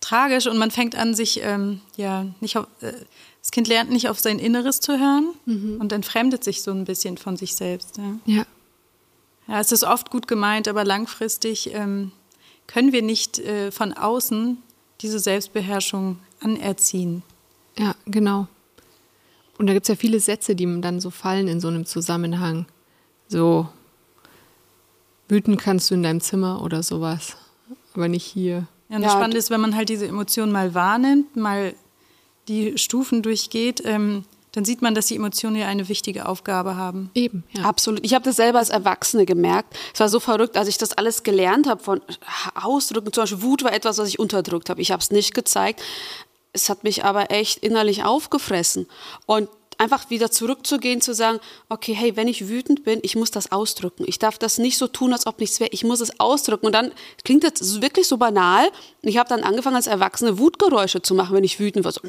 tragisch 0.00 0.46
und 0.46 0.58
man 0.58 0.70
fängt 0.70 0.96
an, 0.96 1.14
sich 1.14 1.40
ähm, 1.42 1.80
ja 1.96 2.26
nicht 2.40 2.56
auf, 2.56 2.66
äh, 2.80 2.92
das 3.40 3.50
Kind 3.50 3.68
lernt 3.68 3.90
nicht 3.90 4.08
auf 4.08 4.18
sein 4.20 4.38
Inneres 4.38 4.80
zu 4.80 4.98
hören 4.98 5.34
mhm. 5.44 5.80
und 5.80 5.92
entfremdet 5.92 6.44
sich 6.44 6.62
so 6.62 6.70
ein 6.70 6.84
bisschen 6.84 7.18
von 7.18 7.36
sich 7.36 7.54
selbst. 7.54 7.98
Ja. 7.98 8.18
Ja, 8.24 8.46
ja 9.48 9.60
es 9.60 9.70
ist 9.70 9.84
oft 9.84 10.10
gut 10.10 10.26
gemeint, 10.26 10.66
aber 10.66 10.84
langfristig 10.84 11.74
ähm, 11.74 12.12
können 12.66 12.92
wir 12.92 13.02
nicht 13.02 13.38
äh, 13.38 13.70
von 13.70 13.92
außen 13.92 14.58
diese 15.00 15.18
Selbstbeherrschung 15.18 16.18
anerziehen. 16.44 17.22
Ja, 17.78 17.94
genau. 18.06 18.46
Und 19.58 19.66
da 19.66 19.72
gibt 19.72 19.84
es 19.84 19.88
ja 19.88 19.96
viele 19.96 20.20
Sätze, 20.20 20.54
die 20.54 20.80
dann 20.80 21.00
so 21.00 21.10
fallen 21.10 21.48
in 21.48 21.60
so 21.60 21.68
einem 21.68 21.86
Zusammenhang. 21.86 22.66
So, 23.28 23.68
wütend 25.28 25.60
kannst 25.60 25.90
du 25.90 25.94
in 25.94 26.02
deinem 26.02 26.20
Zimmer 26.20 26.62
oder 26.62 26.82
sowas, 26.82 27.36
aber 27.94 28.08
nicht 28.08 28.24
hier. 28.24 28.66
Ja, 28.88 28.96
und 28.96 29.02
das 29.02 29.12
ja, 29.12 29.18
Spannende 29.18 29.38
ist, 29.38 29.50
wenn 29.50 29.60
man 29.60 29.74
halt 29.74 29.88
diese 29.88 30.06
Emotionen 30.06 30.52
mal 30.52 30.74
wahrnimmt, 30.74 31.36
mal 31.36 31.74
die 32.48 32.76
Stufen 32.76 33.22
durchgeht, 33.22 33.82
ähm, 33.84 34.24
dann 34.52 34.64
sieht 34.64 34.82
man, 34.82 34.94
dass 34.94 35.06
die 35.06 35.16
Emotionen 35.16 35.56
ja 35.56 35.66
eine 35.66 35.88
wichtige 35.88 36.28
Aufgabe 36.28 36.76
haben. 36.76 37.10
Eben, 37.14 37.42
ja. 37.50 37.64
Absolut. 37.64 38.04
Ich 38.04 38.14
habe 38.14 38.24
das 38.24 38.36
selber 38.36 38.60
als 38.60 38.70
Erwachsene 38.70 39.26
gemerkt. 39.26 39.76
Es 39.92 39.98
war 39.98 40.08
so 40.08 40.20
verrückt, 40.20 40.56
als 40.56 40.68
ich 40.68 40.78
das 40.78 40.92
alles 40.92 41.24
gelernt 41.24 41.66
habe 41.66 41.82
von 41.82 42.00
Ausdrücken. 42.54 43.12
Zum 43.12 43.22
Beispiel 43.22 43.42
Wut 43.42 43.64
war 43.64 43.72
etwas, 43.72 43.98
was 43.98 44.08
ich 44.08 44.20
unterdrückt 44.20 44.70
habe. 44.70 44.80
Ich 44.80 44.92
habe 44.92 45.02
es 45.02 45.10
nicht 45.10 45.34
gezeigt. 45.34 45.82
Es 46.54 46.70
hat 46.70 46.84
mich 46.84 47.04
aber 47.04 47.30
echt 47.30 47.58
innerlich 47.58 48.04
aufgefressen. 48.04 48.86
Und 49.26 49.48
einfach 49.78 50.08
wieder 50.08 50.30
zurückzugehen, 50.30 51.00
zu 51.00 51.14
sagen, 51.14 51.40
okay, 51.68 51.94
hey, 51.94 52.16
wenn 52.16 52.28
ich 52.28 52.48
wütend 52.48 52.84
bin, 52.84 53.00
ich 53.02 53.16
muss 53.16 53.30
das 53.30 53.52
ausdrücken. 53.52 54.04
Ich 54.06 54.18
darf 54.18 54.38
das 54.38 54.58
nicht 54.58 54.78
so 54.78 54.86
tun, 54.86 55.12
als 55.12 55.26
ob 55.26 55.40
nichts 55.40 55.60
wäre. 55.60 55.70
Ich 55.72 55.84
muss 55.84 56.00
es 56.00 56.20
ausdrücken. 56.20 56.66
Und 56.66 56.72
dann 56.72 56.92
klingt 57.24 57.44
das 57.44 57.82
wirklich 57.82 58.06
so 58.06 58.16
banal. 58.16 58.68
Ich 59.02 59.18
habe 59.18 59.28
dann 59.28 59.42
angefangen, 59.42 59.76
als 59.76 59.86
Erwachsene 59.86 60.38
Wutgeräusche 60.38 61.02
zu 61.02 61.14
machen, 61.14 61.34
wenn 61.34 61.44
ich 61.44 61.58
wütend 61.60 61.84
war. 61.84 61.92
So, 61.92 62.00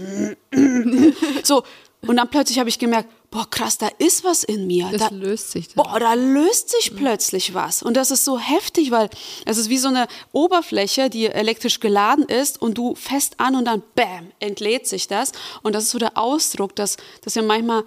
so 1.44 1.64
und 2.02 2.18
dann 2.18 2.30
plötzlich 2.30 2.60
habe 2.60 2.70
ich 2.70 2.78
gemerkt, 2.78 3.10
boah, 3.32 3.50
krass, 3.50 3.78
da 3.78 3.90
ist 3.98 4.24
was 4.24 4.44
in 4.44 4.68
mir. 4.68 4.90
Das 4.92 5.10
da, 5.10 5.16
löst 5.16 5.52
sich. 5.52 5.70
Dann. 5.70 5.84
Boah, 5.84 6.00
da 6.00 6.14
löst 6.14 6.70
sich 6.70 6.92
mhm. 6.92 6.98
plötzlich 6.98 7.54
was. 7.54 7.84
Und 7.84 7.96
das 7.96 8.12
ist 8.12 8.24
so 8.24 8.40
heftig, 8.40 8.92
weil 8.92 9.10
es 9.46 9.58
ist 9.58 9.70
wie 9.70 9.78
so 9.78 9.88
eine 9.88 10.08
Oberfläche, 10.32 11.10
die 11.10 11.26
elektrisch 11.26 11.80
geladen 11.80 12.26
ist 12.26 12.62
und 12.62 12.78
du 12.78 12.96
fest 12.96 13.40
an 13.40 13.56
und 13.56 13.66
dann, 13.66 13.84
bam, 13.96 14.32
entlädt 14.40 14.88
sich 14.88 15.08
das. 15.08 15.32
Und 15.64 15.74
das 15.74 15.86
ist 15.86 15.92
so 15.92 16.00
der 16.00 16.18
Ausdruck, 16.18 16.76
dass, 16.76 16.98
dass 17.24 17.36
wir 17.36 17.44
manchmal, 17.44 17.84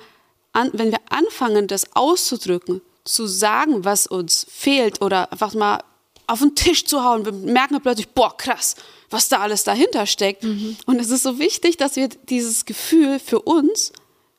an, 0.53 0.71
wenn 0.73 0.91
wir 0.91 1.01
anfangen, 1.09 1.67
das 1.67 1.95
auszudrücken, 1.95 2.81
zu 3.05 3.27
sagen, 3.27 3.85
was 3.85 4.07
uns 4.07 4.47
fehlt 4.51 5.01
oder 5.01 5.33
einfach 5.33 5.55
mal 5.55 5.83
auf 6.27 6.41
den 6.41 6.55
Tisch 6.55 6.85
zu 6.85 7.03
hauen, 7.03 7.25
wir 7.25 7.33
merken 7.33 7.81
plötzlich, 7.81 8.09
boah, 8.11 8.37
krass, 8.37 8.77
was 9.11 9.29
da 9.29 9.39
alles 9.39 9.65
dahinter 9.65 10.07
steckt. 10.07 10.45
Mhm. 10.45 10.77
Und 10.87 11.01
es 11.01 11.11
ist 11.11 11.23
so 11.23 11.39
wichtig, 11.39 11.77
dass 11.77 11.97
wir 11.97 12.09
dieses 12.09 12.65
Gefühl 12.65 13.19
für 13.19 13.41
uns 13.41 13.93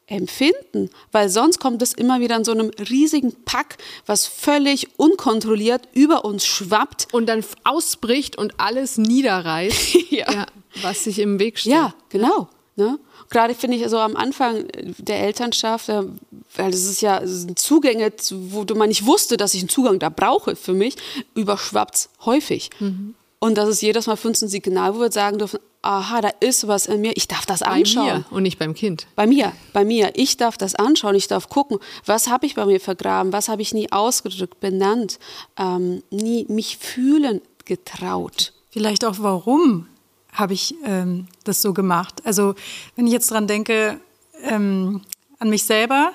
empfinden, 0.10 0.90
weil 1.12 1.30
sonst 1.30 1.60
kommt 1.60 1.82
es 1.82 1.94
immer 1.94 2.20
wieder 2.20 2.36
in 2.36 2.44
so 2.44 2.52
einem 2.52 2.72
riesigen 2.90 3.34
Pack, 3.46 3.78
was 4.06 4.26
völlig 4.26 4.88
unkontrolliert 4.98 5.88
über 5.94 6.26
uns 6.26 6.46
schwappt. 6.46 7.08
Und 7.12 7.28
dann 7.28 7.44
ausbricht 7.64 8.38
und 8.38 8.60
alles 8.60 8.98
niederreißt, 8.98 9.96
ja. 10.10 10.32
Ja, 10.32 10.46
was 10.82 11.04
sich 11.04 11.20
im 11.20 11.40
Weg 11.40 11.60
steht. 11.60 11.74
Ja, 11.74 11.94
genau. 12.10 12.50
Ne? 12.76 12.98
Gerade 13.30 13.54
finde 13.54 13.78
ich 13.78 13.88
so 13.90 14.00
am 14.00 14.16
Anfang 14.16 14.66
der 14.98 15.20
Elternschaft, 15.20 15.90
weil 15.90 16.74
es 16.74 16.86
ist 16.86 17.02
ja 17.02 17.22
Zugänge, 17.56 18.12
wo 18.32 18.66
man 18.74 18.90
nicht 18.90 19.06
wusste, 19.06 19.38
dass 19.38 19.54
ich 19.54 19.62
einen 19.62 19.70
Zugang 19.70 20.00
da 20.00 20.10
brauche 20.10 20.56
für 20.56 20.74
mich, 20.74 20.96
überschwappt 21.36 21.96
es 21.96 22.10
häufig. 22.26 22.72
Mhm. 22.80 23.14
Und 23.40 23.58
das 23.58 23.70
ist 23.70 23.82
jedes 23.82 24.08
Mal 24.08 24.18
für 24.18 24.28
uns 24.28 24.42
ein 24.42 24.50
Signal, 24.50 24.96
wo 24.96 25.00
wir 25.00 25.12
sagen 25.12 25.38
dürfen, 25.38 25.60
aha, 25.82 26.20
da 26.20 26.30
ist 26.42 26.68
was 26.68 26.88
in 26.88 27.00
mir, 27.00 27.16
ich 27.16 27.28
darf 27.30 27.46
das 27.46 27.62
anschauen. 27.62 28.06
Bei 28.06 28.14
mir 28.16 28.26
und 28.32 28.44
nicht 28.44 28.60
beim 28.60 28.74
Kind. 28.74 29.08
Bei 29.16 29.26
mir, 29.26 29.54
bei 29.72 29.86
mir. 29.86 30.12
Ich 30.16 30.36
darf 30.36 30.58
das 30.58 30.76
anschauen, 30.76 31.16
ich 31.16 31.30
darf 31.30 31.48
gucken, 31.48 31.80
was 32.06 32.28
habe 32.28 32.46
ich 32.46 32.56
bei 32.56 32.66
mir 32.66 32.82
vergraben, 32.82 33.32
was 33.32 33.48
habe 33.48 33.62
ich 33.62 33.74
nie 33.74 33.92
ausgedrückt, 33.92 34.60
benannt, 34.60 35.20
ähm, 35.58 36.04
nie 36.10 36.46
mich 36.50 36.78
fühlen 36.78 37.42
getraut. 37.64 38.52
Vielleicht 38.72 39.06
auch, 39.06 39.16
warum 39.20 39.88
habe 40.34 40.54
ich 40.54 40.76
ähm, 40.84 41.28
das 41.46 41.62
so 41.62 41.74
gemacht? 41.74 42.22
Also, 42.26 42.56
wenn 42.98 43.08
ich 43.08 43.14
jetzt 43.14 43.32
dran 43.32 43.48
denke, 43.48 44.02
ähm, 44.44 45.02
an 45.40 45.50
mich 45.50 45.64
selber, 45.64 46.12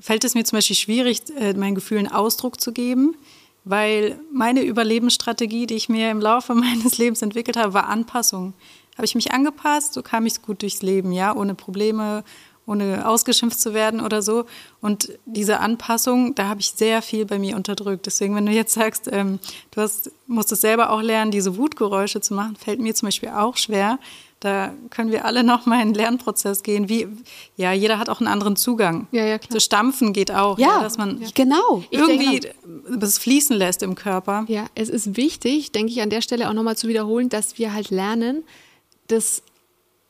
fällt 0.00 0.24
es 0.24 0.34
mir 0.34 0.44
zum 0.44 0.56
Beispiel 0.56 0.76
schwierig, 0.76 1.20
äh, 1.38 1.52
meinen 1.52 1.74
Gefühlen 1.74 2.10
Ausdruck 2.10 2.58
zu 2.58 2.72
geben 2.72 3.16
weil 3.64 4.18
meine 4.32 4.62
Überlebensstrategie, 4.62 5.66
die 5.66 5.74
ich 5.74 5.88
mir 5.88 6.10
im 6.10 6.20
Laufe 6.20 6.54
meines 6.54 6.98
Lebens 6.98 7.22
entwickelt 7.22 7.56
habe, 7.56 7.74
war 7.74 7.88
Anpassung 7.88 8.54
habe 8.96 9.04
ich 9.04 9.14
mich 9.14 9.32
angepasst, 9.32 9.94
so 9.94 10.02
kam 10.02 10.26
ich 10.26 10.42
gut 10.42 10.62
durchs 10.62 10.82
Leben, 10.82 11.12
ja, 11.12 11.34
ohne 11.34 11.54
Probleme, 11.54 12.24
ohne 12.66 13.06
ausgeschimpft 13.06 13.60
zu 13.60 13.74
werden 13.74 14.00
oder 14.00 14.22
so. 14.22 14.46
Und 14.80 15.12
diese 15.26 15.60
Anpassung, 15.60 16.34
da 16.34 16.48
habe 16.48 16.60
ich 16.60 16.70
sehr 16.70 17.02
viel 17.02 17.26
bei 17.26 17.38
mir 17.38 17.56
unterdrückt. 17.56 18.06
Deswegen, 18.06 18.34
wenn 18.34 18.46
du 18.46 18.52
jetzt 18.52 18.72
sagst, 18.72 19.08
ähm, 19.12 19.38
du 19.72 19.82
hast, 19.82 20.10
musst 20.26 20.52
es 20.52 20.60
selber 20.60 20.90
auch 20.90 21.02
lernen, 21.02 21.30
diese 21.30 21.56
Wutgeräusche 21.56 22.20
zu 22.20 22.34
machen, 22.34 22.56
fällt 22.56 22.80
mir 22.80 22.94
zum 22.94 23.08
Beispiel 23.08 23.30
auch 23.30 23.56
schwer. 23.56 23.98
Da 24.44 24.74
können 24.90 25.10
wir 25.10 25.24
alle 25.24 25.42
noch 25.42 25.64
mal 25.64 25.80
in 25.80 25.88
den 25.88 25.94
Lernprozess 25.94 26.62
gehen. 26.62 26.90
Wie, 26.90 27.08
ja, 27.56 27.72
jeder 27.72 27.98
hat 27.98 28.10
auch 28.10 28.20
einen 28.20 28.28
anderen 28.28 28.56
Zugang. 28.56 29.08
Ja, 29.10 29.24
ja, 29.24 29.38
klar. 29.38 29.50
Zu 29.50 29.60
stampfen 29.60 30.12
geht 30.12 30.30
auch. 30.30 30.58
Ja, 30.58 30.66
ja 30.66 30.82
dass 30.82 30.98
man 30.98 31.18
genau. 31.34 31.82
irgendwie 31.90 32.46
das 32.94 33.16
fließen 33.16 33.56
lässt 33.56 33.82
im 33.82 33.94
Körper. 33.94 34.44
Ja, 34.48 34.66
es 34.74 34.90
ist 34.90 35.16
wichtig, 35.16 35.72
denke 35.72 35.92
ich, 35.92 36.02
an 36.02 36.10
der 36.10 36.20
Stelle 36.20 36.50
auch 36.50 36.52
nochmal 36.52 36.76
zu 36.76 36.88
wiederholen, 36.88 37.30
dass 37.30 37.56
wir 37.56 37.72
halt 37.72 37.88
lernen, 37.88 38.44
dass 39.06 39.42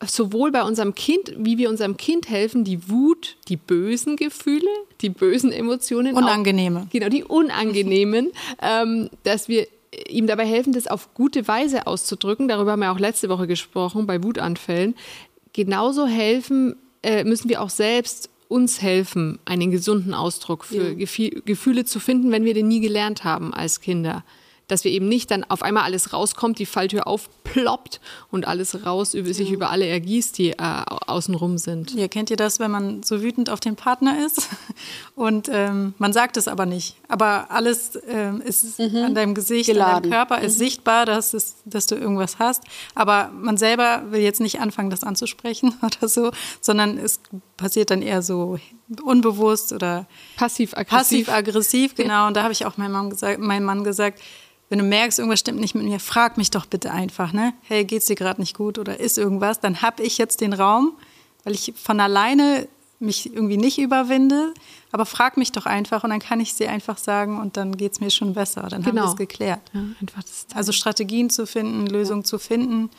sowohl 0.05 0.51
bei 0.51 0.65
unserem 0.65 0.97
Kind, 0.97 1.33
wie 1.39 1.57
wir 1.57 1.71
unserem 1.71 1.97
Kind 1.97 2.29
helfen, 2.29 2.65
die 2.65 2.89
Wut, 2.91 3.37
die 3.49 3.57
bösen 3.57 4.17
Gefühle, 4.17 4.69
die 5.01 5.11
bösen 5.11 5.53
Emotionen. 5.53 6.17
Unangenehme. 6.17 6.81
Auch, 6.81 6.91
genau, 6.91 7.09
die 7.09 7.23
unangenehmen, 7.23 8.33
ähm, 8.61 9.11
dass 9.23 9.47
wir 9.49 9.69
ihm 10.09 10.27
dabei 10.27 10.47
helfen, 10.47 10.73
das 10.73 10.87
auf 10.87 11.15
gute 11.15 11.47
Weise 11.49 11.87
auszudrücken. 11.87 12.49
Darüber 12.49 12.73
haben 12.73 12.81
wir 12.81 12.93
auch 12.93 12.99
letzte 12.99 13.29
Woche 13.29 13.47
gesprochen 13.47 14.07
bei 14.07 14.23
Wutanfällen. 14.23 14.95
Genauso 15.53 16.07
helfen 16.07 16.77
äh, 17.03 17.25
müssen 17.25 17.49
wir 17.49 17.63
auch 17.63 17.71
selbst 17.71 18.31
uns 18.49 18.83
helfen, 18.83 19.39
einen 19.45 19.71
gesunden 19.71 20.15
Ausdruck 20.15 20.65
für 20.65 20.93
ja. 20.93 21.41
Gefühle 21.45 21.85
zu 21.85 21.99
finden, 21.99 22.31
wenn 22.31 22.45
wir 22.45 22.55
den 22.55 22.69
nie 22.69 22.81
gelernt 22.81 23.25
haben 23.25 23.55
als 23.55 23.81
Kinder 23.81 24.25
dass 24.69 24.85
wir 24.85 24.91
eben 24.91 25.09
nicht 25.09 25.31
dann 25.31 25.45
auf 25.45 25.63
einmal 25.63 25.85
alles 25.85 26.13
rauskommt, 26.13 26.59
die 26.59 26.67
Falltür 26.67 27.07
aufploppt 27.07 28.01
und 28.31 28.47
alles 28.47 28.85
raus 28.87 29.15
über, 29.15 29.33
sich 29.33 29.51
über 29.51 29.71
alle 29.71 29.87
ergießt, 29.87 30.39
die 30.39 30.51
äh, 30.51 30.57
außenrum 30.59 31.59
sind. 31.59 31.95
Ja, 31.95 32.09
kennt 32.09 32.31
ihr 32.31 32.37
das, 32.37 32.61
wenn 32.61 32.71
man 32.71 33.03
so 33.03 33.23
wütend 33.23 33.51
auf 33.51 33.61
den 33.61 33.77
Partner 33.77 34.25
ist 34.25 34.49
und 35.15 35.49
ähm, 35.53 35.95
man 35.99 36.13
sagt 36.13 36.37
es 36.37 36.49
aber 36.49 36.67
nicht, 36.67 36.97
aber 37.09 37.51
alles 37.51 37.99
ähm, 38.09 38.41
ist 38.41 38.79
mhm. 38.79 38.97
an 38.97 39.15
deinem 39.15 39.35
Gesicht, 39.35 39.67
Geladen. 39.67 39.97
an 39.97 40.03
deinem 40.03 40.13
Körper 40.13 40.41
ist 40.41 40.55
mhm. 40.55 40.59
sichtbar, 40.59 41.07
dass, 41.07 41.35
es, 41.35 41.57
dass 41.65 41.87
du 41.87 41.95
irgendwas 41.95 42.39
hast, 42.39 42.63
aber 42.95 43.31
man 43.35 43.57
selber 43.57 44.03
will 44.11 44.21
jetzt 44.21 44.41
nicht 44.41 44.61
anfangen, 44.61 44.91
das 44.91 45.05
anzusprechen 45.05 45.75
oder 45.83 46.09
so, 46.09 46.31
sondern 46.61 46.99
es 46.99 47.21
passiert 47.57 47.91
dann 47.91 48.03
eher 48.03 48.23
so 48.23 48.59
unbewusst 49.03 49.73
oder 49.73 50.07
passiv-aggressiv. 50.37 51.27
Passiv-aggressiv, 51.27 51.95
genau. 51.95 52.27
Und 52.27 52.37
da 52.37 52.43
habe 52.43 52.53
ich 52.53 52.67
auch 52.67 52.77
meinem 52.77 52.93
Mann 52.93 53.11
gesagt, 53.11 53.41
meinem 53.41 53.65
Mann 53.65 53.85
gesagt 53.85 54.21
wenn 54.75 54.79
du 54.79 54.85
merkst, 54.85 55.19
irgendwas 55.19 55.41
stimmt 55.41 55.61
nicht 55.61 55.75
mit 55.75 55.85
mir, 55.85 56.01
frag 56.01 56.37
mich 56.37 56.51
doch 56.51 56.67
bitte 56.67 56.91
einfach, 56.91 57.33
ne? 57.33 57.55
Hey, 57.63 57.85
geht's 57.85 58.07
dir 58.07 58.17
gerade 58.17 58.41
nicht 58.41 58.57
gut 58.57 58.79
oder 58.79 58.99
ist 58.99 59.19
irgendwas? 59.19 59.61
Dann 59.61 59.83
habe 59.83 60.03
ich 60.03 60.19
jetzt 60.19 60.41
den 60.41 60.53
Raum, 60.53 60.97
weil 61.45 61.55
ich 61.55 61.75
von 61.77 62.01
alleine 62.01 62.67
mich 62.99 63.33
irgendwie 63.33 63.57
nicht 63.57 63.79
überwinde, 63.79 64.55
aber 64.91 65.05
frag 65.05 65.37
mich 65.37 65.53
doch 65.53 65.67
einfach 65.67 66.05
und 66.05 66.11
dann 66.11 66.21
kann 66.21 66.41
ich 66.41 66.55
sie 66.55 66.67
einfach 66.67 66.97
sagen 66.97 67.39
und 67.39 67.57
dann 67.57 67.77
geht 67.77 67.93
es 67.93 68.01
mir 68.01 68.11
schon 68.11 68.35
besser. 68.35 68.63
Dann 68.63 68.83
genau. 68.83 69.03
haben 69.03 69.07
wir 69.07 69.11
es 69.11 69.17
geklärt. 69.17 69.61
Ja, 69.73 69.83
also 70.55 70.73
Strategien 70.73 71.29
zu 71.29 71.47
finden, 71.47 71.87
Lösungen 71.87 72.23
ja. 72.23 72.27
zu 72.27 72.39
finden. 72.39 72.91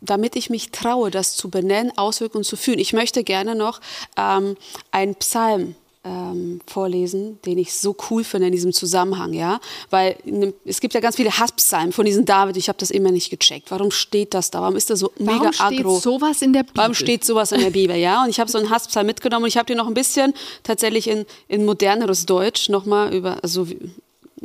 Damit 0.00 0.36
ich 0.36 0.50
mich 0.50 0.70
traue, 0.70 1.10
das 1.10 1.36
zu 1.36 1.50
benennen, 1.50 1.96
auswirken 1.96 2.38
und 2.38 2.44
zu 2.44 2.56
fühlen. 2.56 2.78
Ich 2.78 2.92
möchte 2.92 3.24
gerne 3.24 3.54
noch 3.54 3.80
ähm, 4.16 4.56
einen 4.90 5.14
Psalm 5.16 5.74
ähm, 6.06 6.60
vorlesen, 6.66 7.40
den 7.44 7.58
ich 7.58 7.74
so 7.74 7.96
cool 8.10 8.22
finde 8.22 8.46
in 8.46 8.52
diesem 8.52 8.72
Zusammenhang, 8.72 9.32
ja, 9.32 9.60
weil 9.90 10.16
es 10.64 10.80
gibt 10.80 10.94
ja 10.94 11.00
ganz 11.00 11.16
viele 11.16 11.36
Hasspsalmen 11.36 11.92
von 11.92 12.06
diesem 12.06 12.24
David. 12.24 12.56
Ich 12.56 12.68
habe 12.68 12.78
das 12.78 12.90
immer 12.90 13.10
nicht 13.10 13.30
gecheckt. 13.30 13.70
Warum 13.70 13.90
steht 13.90 14.32
das 14.32 14.50
da? 14.50 14.60
Warum 14.60 14.76
ist 14.76 14.88
das 14.88 15.00
so 15.00 15.10
Warum 15.18 15.40
mega 15.40 15.52
steht 15.52 15.86
sowas 16.00 16.42
in 16.42 16.52
der 16.52 16.62
Bibel? 16.62 16.76
Warum 16.76 16.94
steht 16.94 17.24
sowas 17.24 17.50
in 17.50 17.60
der 17.60 17.70
Bibel? 17.70 17.96
Ja, 17.96 18.22
und 18.22 18.30
ich 18.30 18.38
habe 18.38 18.50
so 18.50 18.58
einen 18.58 18.70
Hasspsalm 18.70 19.06
mitgenommen 19.06 19.44
und 19.44 19.48
ich 19.48 19.56
habe 19.56 19.66
den 19.66 19.78
noch 19.78 19.88
ein 19.88 19.94
bisschen 19.94 20.32
tatsächlich 20.62 21.08
in, 21.08 21.26
in 21.48 21.64
moderneres 21.64 22.24
Deutsch 22.24 22.68
nochmal 22.68 23.12
über, 23.12 23.38
also 23.42 23.66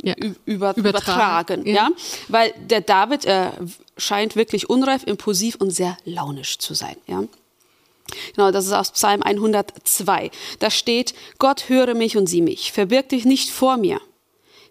ja, 0.00 0.14
über, 0.44 0.76
übertragen, 0.76 1.66
ja. 1.66 1.74
ja. 1.74 1.90
weil 2.28 2.54
der 2.58 2.80
David 2.80 3.24
äh, 3.24 3.50
scheint 3.96 4.36
wirklich 4.36 4.70
unreif, 4.70 5.04
impulsiv 5.04 5.56
und 5.56 5.70
sehr 5.70 5.96
launisch 6.04 6.58
zu 6.58 6.74
sein, 6.74 6.96
ja. 7.06 7.24
Genau, 8.34 8.50
das 8.50 8.66
ist 8.66 8.72
aus 8.72 8.90
Psalm 8.92 9.22
102. 9.22 10.30
Da 10.58 10.70
steht, 10.70 11.14
Gott 11.38 11.68
höre 11.68 11.94
mich 11.94 12.16
und 12.16 12.26
sieh 12.26 12.42
mich, 12.42 12.72
verbirg 12.72 13.08
dich 13.08 13.24
nicht 13.24 13.50
vor 13.50 13.76
mir. 13.76 14.00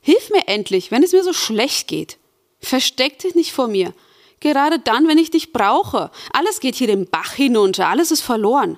Hilf 0.02 0.30
mir 0.32 0.48
endlich, 0.48 0.92
wenn 0.92 1.04
es 1.04 1.12
mir 1.12 1.24
so 1.24 1.34
schlecht 1.34 1.88
geht. 1.88 2.18
Versteck 2.60 3.20
dich 3.20 3.36
nicht 3.36 3.54
vor 3.54 3.68
mir. 3.68 3.94
Gerade 4.40 4.80
dann, 4.80 5.08
wenn 5.08 5.18
ich 5.18 5.32
dich 5.32 5.54
brauche. 5.54 6.12
Alles 6.34 6.60
geht 6.60 6.76
hier 6.76 6.88
den 6.88 7.08
Bach 7.08 7.34
hinunter, 7.34 7.88
alles 7.88 8.12
ist 8.12 8.22
verloren. 8.22 8.78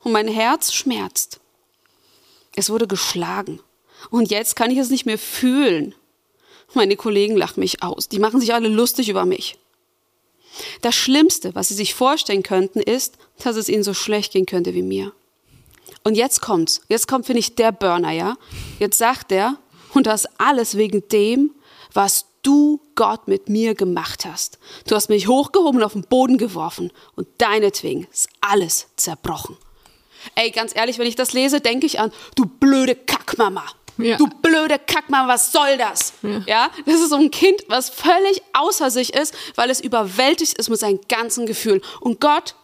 Und 0.00 0.12
mein 0.12 0.28
Herz 0.28 0.72
schmerzt. 0.72 1.40
Es 2.56 2.70
wurde 2.70 2.86
geschlagen. 2.86 3.60
Und 4.08 4.30
jetzt 4.30 4.56
kann 4.56 4.70
ich 4.70 4.78
es 4.78 4.90
nicht 4.90 5.06
mehr 5.06 5.18
fühlen. 5.18 5.94
Meine 6.74 6.96
Kollegen 6.96 7.36
lachen 7.36 7.60
mich 7.60 7.82
aus. 7.82 8.08
Die 8.08 8.18
machen 8.18 8.40
sich 8.40 8.54
alle 8.54 8.68
lustig 8.68 9.08
über 9.08 9.24
mich. 9.24 9.58
Das 10.82 10.94
Schlimmste, 10.94 11.54
was 11.54 11.68
sie 11.68 11.74
sich 11.74 11.94
vorstellen 11.94 12.42
könnten, 12.42 12.80
ist, 12.80 13.18
dass 13.38 13.56
es 13.56 13.68
ihnen 13.68 13.84
so 13.84 13.94
schlecht 13.94 14.32
gehen 14.32 14.46
könnte 14.46 14.74
wie 14.74 14.82
mir. 14.82 15.12
Und 16.04 16.16
jetzt 16.16 16.40
kommt's. 16.40 16.80
Jetzt 16.88 17.08
kommt, 17.08 17.26
finde 17.26 17.40
ich, 17.40 17.54
der 17.54 17.72
Burner, 17.72 18.12
ja? 18.12 18.36
Jetzt 18.78 18.98
sagt 18.98 19.32
er, 19.32 19.58
und 19.94 20.06
das 20.06 20.26
alles 20.38 20.76
wegen 20.76 21.06
dem, 21.08 21.52
was 21.92 22.26
du, 22.42 22.80
Gott, 22.94 23.28
mit 23.28 23.48
mir 23.48 23.74
gemacht 23.74 24.24
hast. 24.24 24.58
Du 24.86 24.94
hast 24.94 25.08
mich 25.08 25.28
hochgehoben 25.28 25.80
und 25.80 25.84
auf 25.84 25.92
den 25.92 26.02
Boden 26.02 26.38
geworfen 26.38 26.92
und 27.16 27.26
deinetwegen 27.38 28.06
ist 28.12 28.28
alles 28.40 28.88
zerbrochen. 28.96 29.56
Ey, 30.34 30.50
ganz 30.50 30.74
ehrlich, 30.76 30.98
wenn 30.98 31.06
ich 31.06 31.16
das 31.16 31.32
lese, 31.32 31.60
denke 31.60 31.86
ich 31.86 31.98
an, 31.98 32.12
du 32.34 32.44
blöde 32.44 32.94
Kackmama. 32.94 33.64
Ja. 34.02 34.16
Du 34.16 34.26
blöde 34.26 34.78
Kackmann, 34.78 35.28
was 35.28 35.52
soll 35.52 35.76
das? 35.78 36.12
Ja. 36.22 36.42
ja. 36.46 36.70
das 36.86 37.00
ist 37.00 37.10
so 37.10 37.16
ein 37.16 37.30
Kind, 37.30 37.62
was 37.68 37.90
völlig 37.90 38.42
außer 38.52 38.90
sich 38.90 39.14
ist, 39.14 39.34
weil 39.54 39.70
es 39.70 39.80
überwältigt 39.80 40.54
ist 40.54 40.68
mit 40.68 40.78
seinen 40.78 41.00
ganzen 41.08 41.46
Gefühlen. 41.46 41.80
Und 42.00 42.20
Gott 42.20 42.54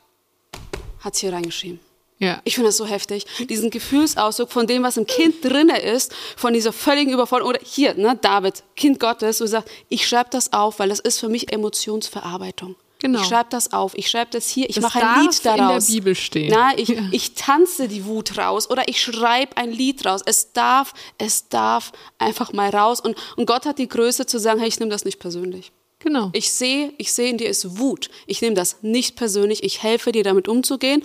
hat 1.01 1.15
es 1.15 1.21
hier 1.21 1.33
reingeschrieben. 1.33 1.81
Ja. 2.19 2.41
Ich 2.45 2.55
finde 2.55 2.69
das 2.69 2.79
so 2.79 2.87
heftig. 2.87 3.27
Diesen 3.49 3.71
Gefühlsausdruck 3.71 4.51
von 4.51 4.67
dem, 4.67 4.83
was 4.83 4.97
im 4.97 5.07
Kind 5.07 5.45
drinne 5.45 5.81
ist, 5.81 6.15
von 6.37 6.55
dieser 6.55 6.73
völligen 6.73 7.13
Überforderung. 7.13 7.51
Oder 7.51 7.61
hier, 7.63 7.95
ne, 7.95 8.19
David, 8.21 8.63
Kind 8.75 8.99
Gottes, 9.01 9.41
und 9.41 9.49
sagt, 9.49 9.71
ich 9.89 10.09
schreibe 10.09 10.31
das 10.31 10.53
auf, 10.53 10.79
weil 10.79 10.89
das 10.89 11.01
ist 11.01 11.21
für 11.21 11.29
mich 11.29 11.53
Emotionsverarbeitung. 11.53 12.77
Genau. 12.99 13.21
Ich 13.21 13.27
schreibe 13.27 13.51
das 13.51 13.73
auf, 13.73 13.93
ich 13.95 14.09
schreibe 14.09 14.31
das 14.31 14.49
hier, 14.49 14.71
ich 14.71 14.81
mache 14.81 15.05
ein 15.05 15.23
Lied 15.23 15.45
daraus. 15.45 15.89
in 15.89 15.95
der 15.95 16.01
Bibel 16.01 16.15
stehen. 16.15 16.51
Na, 16.51 16.77
ich, 16.79 16.89
ja. 16.89 17.03
ich 17.13 17.35
tanze 17.35 17.89
die 17.89 18.07
Wut 18.07 18.39
raus 18.39 18.71
oder 18.71 18.89
ich 18.89 19.03
schreibe 19.03 19.57
ein 19.59 19.71
Lied 19.71 20.07
raus. 20.07 20.23
Es 20.25 20.53
darf, 20.53 20.95
es 21.19 21.49
darf 21.49 21.93
einfach 22.19 22.53
mal 22.53 22.71
raus. 22.71 23.01
Und, 23.01 23.17
und 23.37 23.47
Gott 23.47 23.67
hat 23.67 23.79
die 23.79 23.89
Größe 23.89 24.25
zu 24.25 24.39
sagen, 24.39 24.61
hey, 24.61 24.69
ich 24.69 24.81
nehme 24.81 24.91
das 24.91 25.05
nicht 25.05 25.19
persönlich. 25.19 25.73
Genau. 25.99 26.31
Ich 26.33 26.53
sehe, 26.53 26.93
ich 26.99 27.13
sehe 27.13 27.31
in 27.31 27.39
dir 27.39 27.49
ist 27.49 27.79
Wut. 27.79 28.11
Ich 28.27 28.41
nehme 28.41 28.55
das 28.55 28.83
nicht 28.83 29.17
persönlich. 29.17 29.63
Ich 29.63 29.83
helfe 29.83 30.13
dir 30.13 30.25
damit 30.25 30.49
umzugehen. 30.49 31.03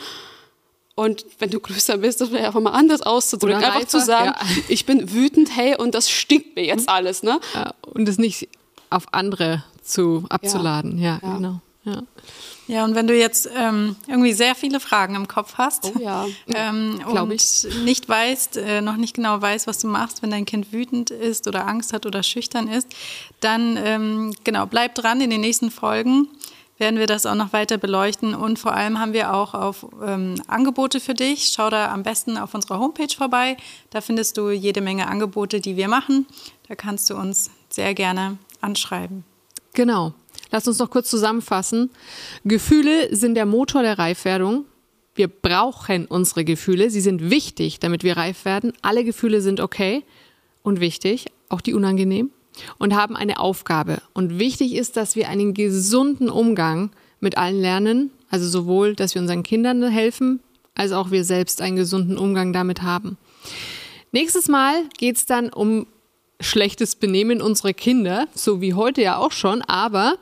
Und 0.95 1.25
wenn 1.39 1.49
du 1.49 1.60
größer 1.60 1.97
bist, 1.97 2.21
das 2.21 2.30
vielleicht 2.30 2.45
einfach 2.45 2.62
mal 2.62 2.71
anders 2.71 3.01
auszudrücken. 3.01 3.58
Oder 3.58 3.73
einfach 3.73 3.88
zu 3.88 3.99
sagen, 3.99 4.34
ja. 4.39 4.63
ich 4.69 4.86
bin 4.86 5.12
wütend, 5.12 5.56
hey, 5.56 5.75
und 5.77 5.95
das 5.95 6.10
stinkt 6.10 6.56
mir 6.56 6.65
jetzt 6.65 6.88
alles, 6.88 7.23
ne? 7.23 7.39
Und 7.82 8.08
es 8.08 8.17
nicht 8.17 8.47
auf 8.89 9.13
andere 9.13 9.63
zu 9.82 10.25
abzuladen. 10.30 10.97
Ja, 10.99 11.19
ja 11.21 11.36
genau. 11.36 11.62
Ja. 11.84 12.04
Ja, 12.67 12.86
und 12.86 12.96
wenn 12.96 13.08
du 13.08 13.17
jetzt 13.17 13.50
ähm, 13.58 13.96
irgendwie 14.08 14.34
sehr 14.34 14.56
viele 14.56 14.80
Fragen 14.80 15.15
im 15.15 15.28
Kopf 15.28 15.56
hast 15.58 15.91
oh, 15.94 16.00
ja. 16.00 16.26
ähm, 16.56 17.02
und 17.06 17.32
ich. 17.32 17.67
nicht 17.84 18.08
weißt, 18.08 18.58
äh, 18.58 18.82
noch 18.82 18.98
nicht 18.98 19.15
genau 19.15 19.41
weißt, 19.41 19.67
was 19.67 19.80
du 19.80 19.88
machst, 19.88 20.22
wenn 20.22 20.32
dein 20.32 20.46
Kind 20.46 20.72
wütend 20.72 21.10
ist 21.10 21.48
oder 21.48 21.67
Angst 21.67 21.91
hat 21.91 22.06
oder 22.06 22.24
schüchtern 22.24 22.67
ist, 22.67 22.88
dann 23.39 23.78
ähm, 23.78 24.34
genau, 24.44 24.67
bleib 24.67 24.96
dran 24.96 25.22
in 25.22 25.30
den 25.32 25.41
nächsten 25.41 25.72
Folgen 25.72 26.28
werden 26.82 27.00
wir 27.00 27.08
das 27.08 27.28
auch 27.28 27.36
noch 27.36 27.54
weiter 27.54 27.78
beleuchten 27.78 28.34
und 28.34 28.58
vor 28.58 28.74
allem 28.74 29.00
haben 29.00 29.13
wir 29.13 29.34
auch 29.34 29.54
auf 29.54 29.86
ähm, 30.04 30.41
Angebote 30.48 31.00
für 31.00 31.13
dich. 31.13 31.52
Schau 31.54 31.70
da 31.70 31.94
am 31.94 32.02
besten 32.02 32.38
auf 32.38 32.56
unserer 32.56 32.80
Homepage 32.80 33.15
vorbei. 33.15 33.56
Da 33.91 34.02
findest 34.02 34.36
du 34.38 34.50
jede 34.50 34.82
Menge 34.82 35.08
Angebote, 35.08 35.62
die 35.62 35.78
wir 35.78 35.88
machen. 35.88 36.26
Da 36.67 36.76
kannst 36.76 37.10
du 37.12 37.15
uns 37.15 37.52
sehr 37.70 37.94
gerne 37.94 38.39
anschreiben. 38.62 39.24
Genau. 39.74 40.13
Lass 40.52 40.68
uns 40.68 40.80
noch 40.80 40.90
kurz 40.90 41.10
zusammenfassen. 41.10 41.90
Gefühle 42.44 43.16
sind 43.16 43.36
der 43.36 43.46
Motor 43.46 43.82
der 43.82 43.98
Reifwerdung. 43.98 44.66
Wir 45.16 45.28
brauchen 45.28 46.06
unsere 46.06 46.46
Gefühle. 46.46 46.90
Sie 46.90 47.02
sind 47.02 47.30
wichtig, 47.30 47.80
damit 47.80 48.04
wir 48.04 48.18
reif 48.18 48.46
werden. 48.46 48.74
Alle 48.82 49.04
Gefühle 49.04 49.42
sind 49.42 49.60
okay 49.60 50.04
und 50.62 50.80
wichtig, 50.80 51.26
auch 51.50 51.62
die 51.62 51.74
unangenehm, 51.74 52.32
und 52.78 52.96
haben 52.96 53.16
eine 53.16 53.40
Aufgabe. 53.40 54.02
Und 54.14 54.40
wichtig 54.40 54.76
ist, 54.76 54.98
dass 54.98 55.16
wir 55.16 55.30
einen 55.30 55.54
gesunden 55.54 56.30
Umgang 56.30 56.92
mit 57.20 57.38
allen 57.38 57.60
lernen. 57.60 58.12
Also 58.30 58.48
sowohl, 58.48 58.96
dass 58.96 59.16
wir 59.16 59.22
unseren 59.22 59.44
Kindern 59.44 59.84
helfen, 59.84 60.42
als 60.76 60.92
auch 60.92 61.12
wir 61.12 61.24
selbst 61.24 61.62
einen 61.62 61.76
gesunden 61.76 62.18
Umgang 62.18 62.54
damit 62.54 62.82
haben. 62.82 63.18
Nächstes 64.12 64.48
Mal 64.48 64.84
geht 64.98 65.18
es 65.18 65.26
dann 65.26 65.50
um 65.50 65.88
schlechtes 66.41 66.95
Benehmen 66.95 67.41
unserer 67.41 67.73
Kinder, 67.73 68.27
so 68.34 68.62
wie 68.62 68.73
heute 68.73 69.01
ja 69.01 69.17
auch 69.17 69.32
schon, 69.32 69.62
aber, 69.62 70.17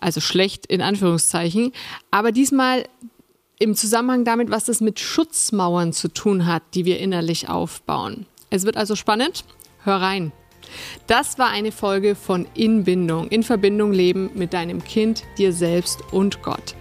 also 0.00 0.20
schlecht 0.20 0.66
in 0.66 0.80
Anführungszeichen, 0.80 1.72
aber 2.10 2.32
diesmal 2.32 2.84
im 3.58 3.74
Zusammenhang 3.74 4.24
damit, 4.24 4.50
was 4.50 4.64
das 4.64 4.80
mit 4.80 5.00
Schutzmauern 5.00 5.92
zu 5.92 6.08
tun 6.08 6.46
hat, 6.46 6.62
die 6.74 6.84
wir 6.84 6.98
innerlich 6.98 7.48
aufbauen. 7.48 8.26
Es 8.50 8.64
wird 8.64 8.76
also 8.76 8.96
spannend. 8.96 9.44
Hör 9.84 9.96
rein. 9.96 10.32
Das 11.06 11.38
war 11.38 11.50
eine 11.50 11.72
Folge 11.72 12.14
von 12.14 12.46
Inbindung, 12.54 13.28
in 13.28 13.42
Verbindung 13.42 13.92
leben 13.92 14.30
mit 14.34 14.54
deinem 14.54 14.82
Kind, 14.82 15.22
dir 15.38 15.52
selbst 15.52 16.00
und 16.12 16.42
Gott. 16.42 16.74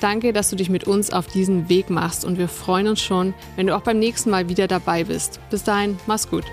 Danke, 0.00 0.32
dass 0.32 0.50
du 0.50 0.56
dich 0.56 0.68
mit 0.68 0.84
uns 0.84 1.12
auf 1.12 1.26
diesen 1.26 1.68
Weg 1.68 1.90
machst 1.90 2.24
und 2.24 2.38
wir 2.38 2.48
freuen 2.48 2.88
uns 2.88 3.00
schon, 3.00 3.34
wenn 3.56 3.66
du 3.66 3.74
auch 3.74 3.82
beim 3.82 3.98
nächsten 3.98 4.30
Mal 4.30 4.48
wieder 4.48 4.68
dabei 4.68 5.04
bist. 5.04 5.40
Bis 5.50 5.64
dahin, 5.64 5.98
mach's 6.06 6.28
gut. 6.28 6.44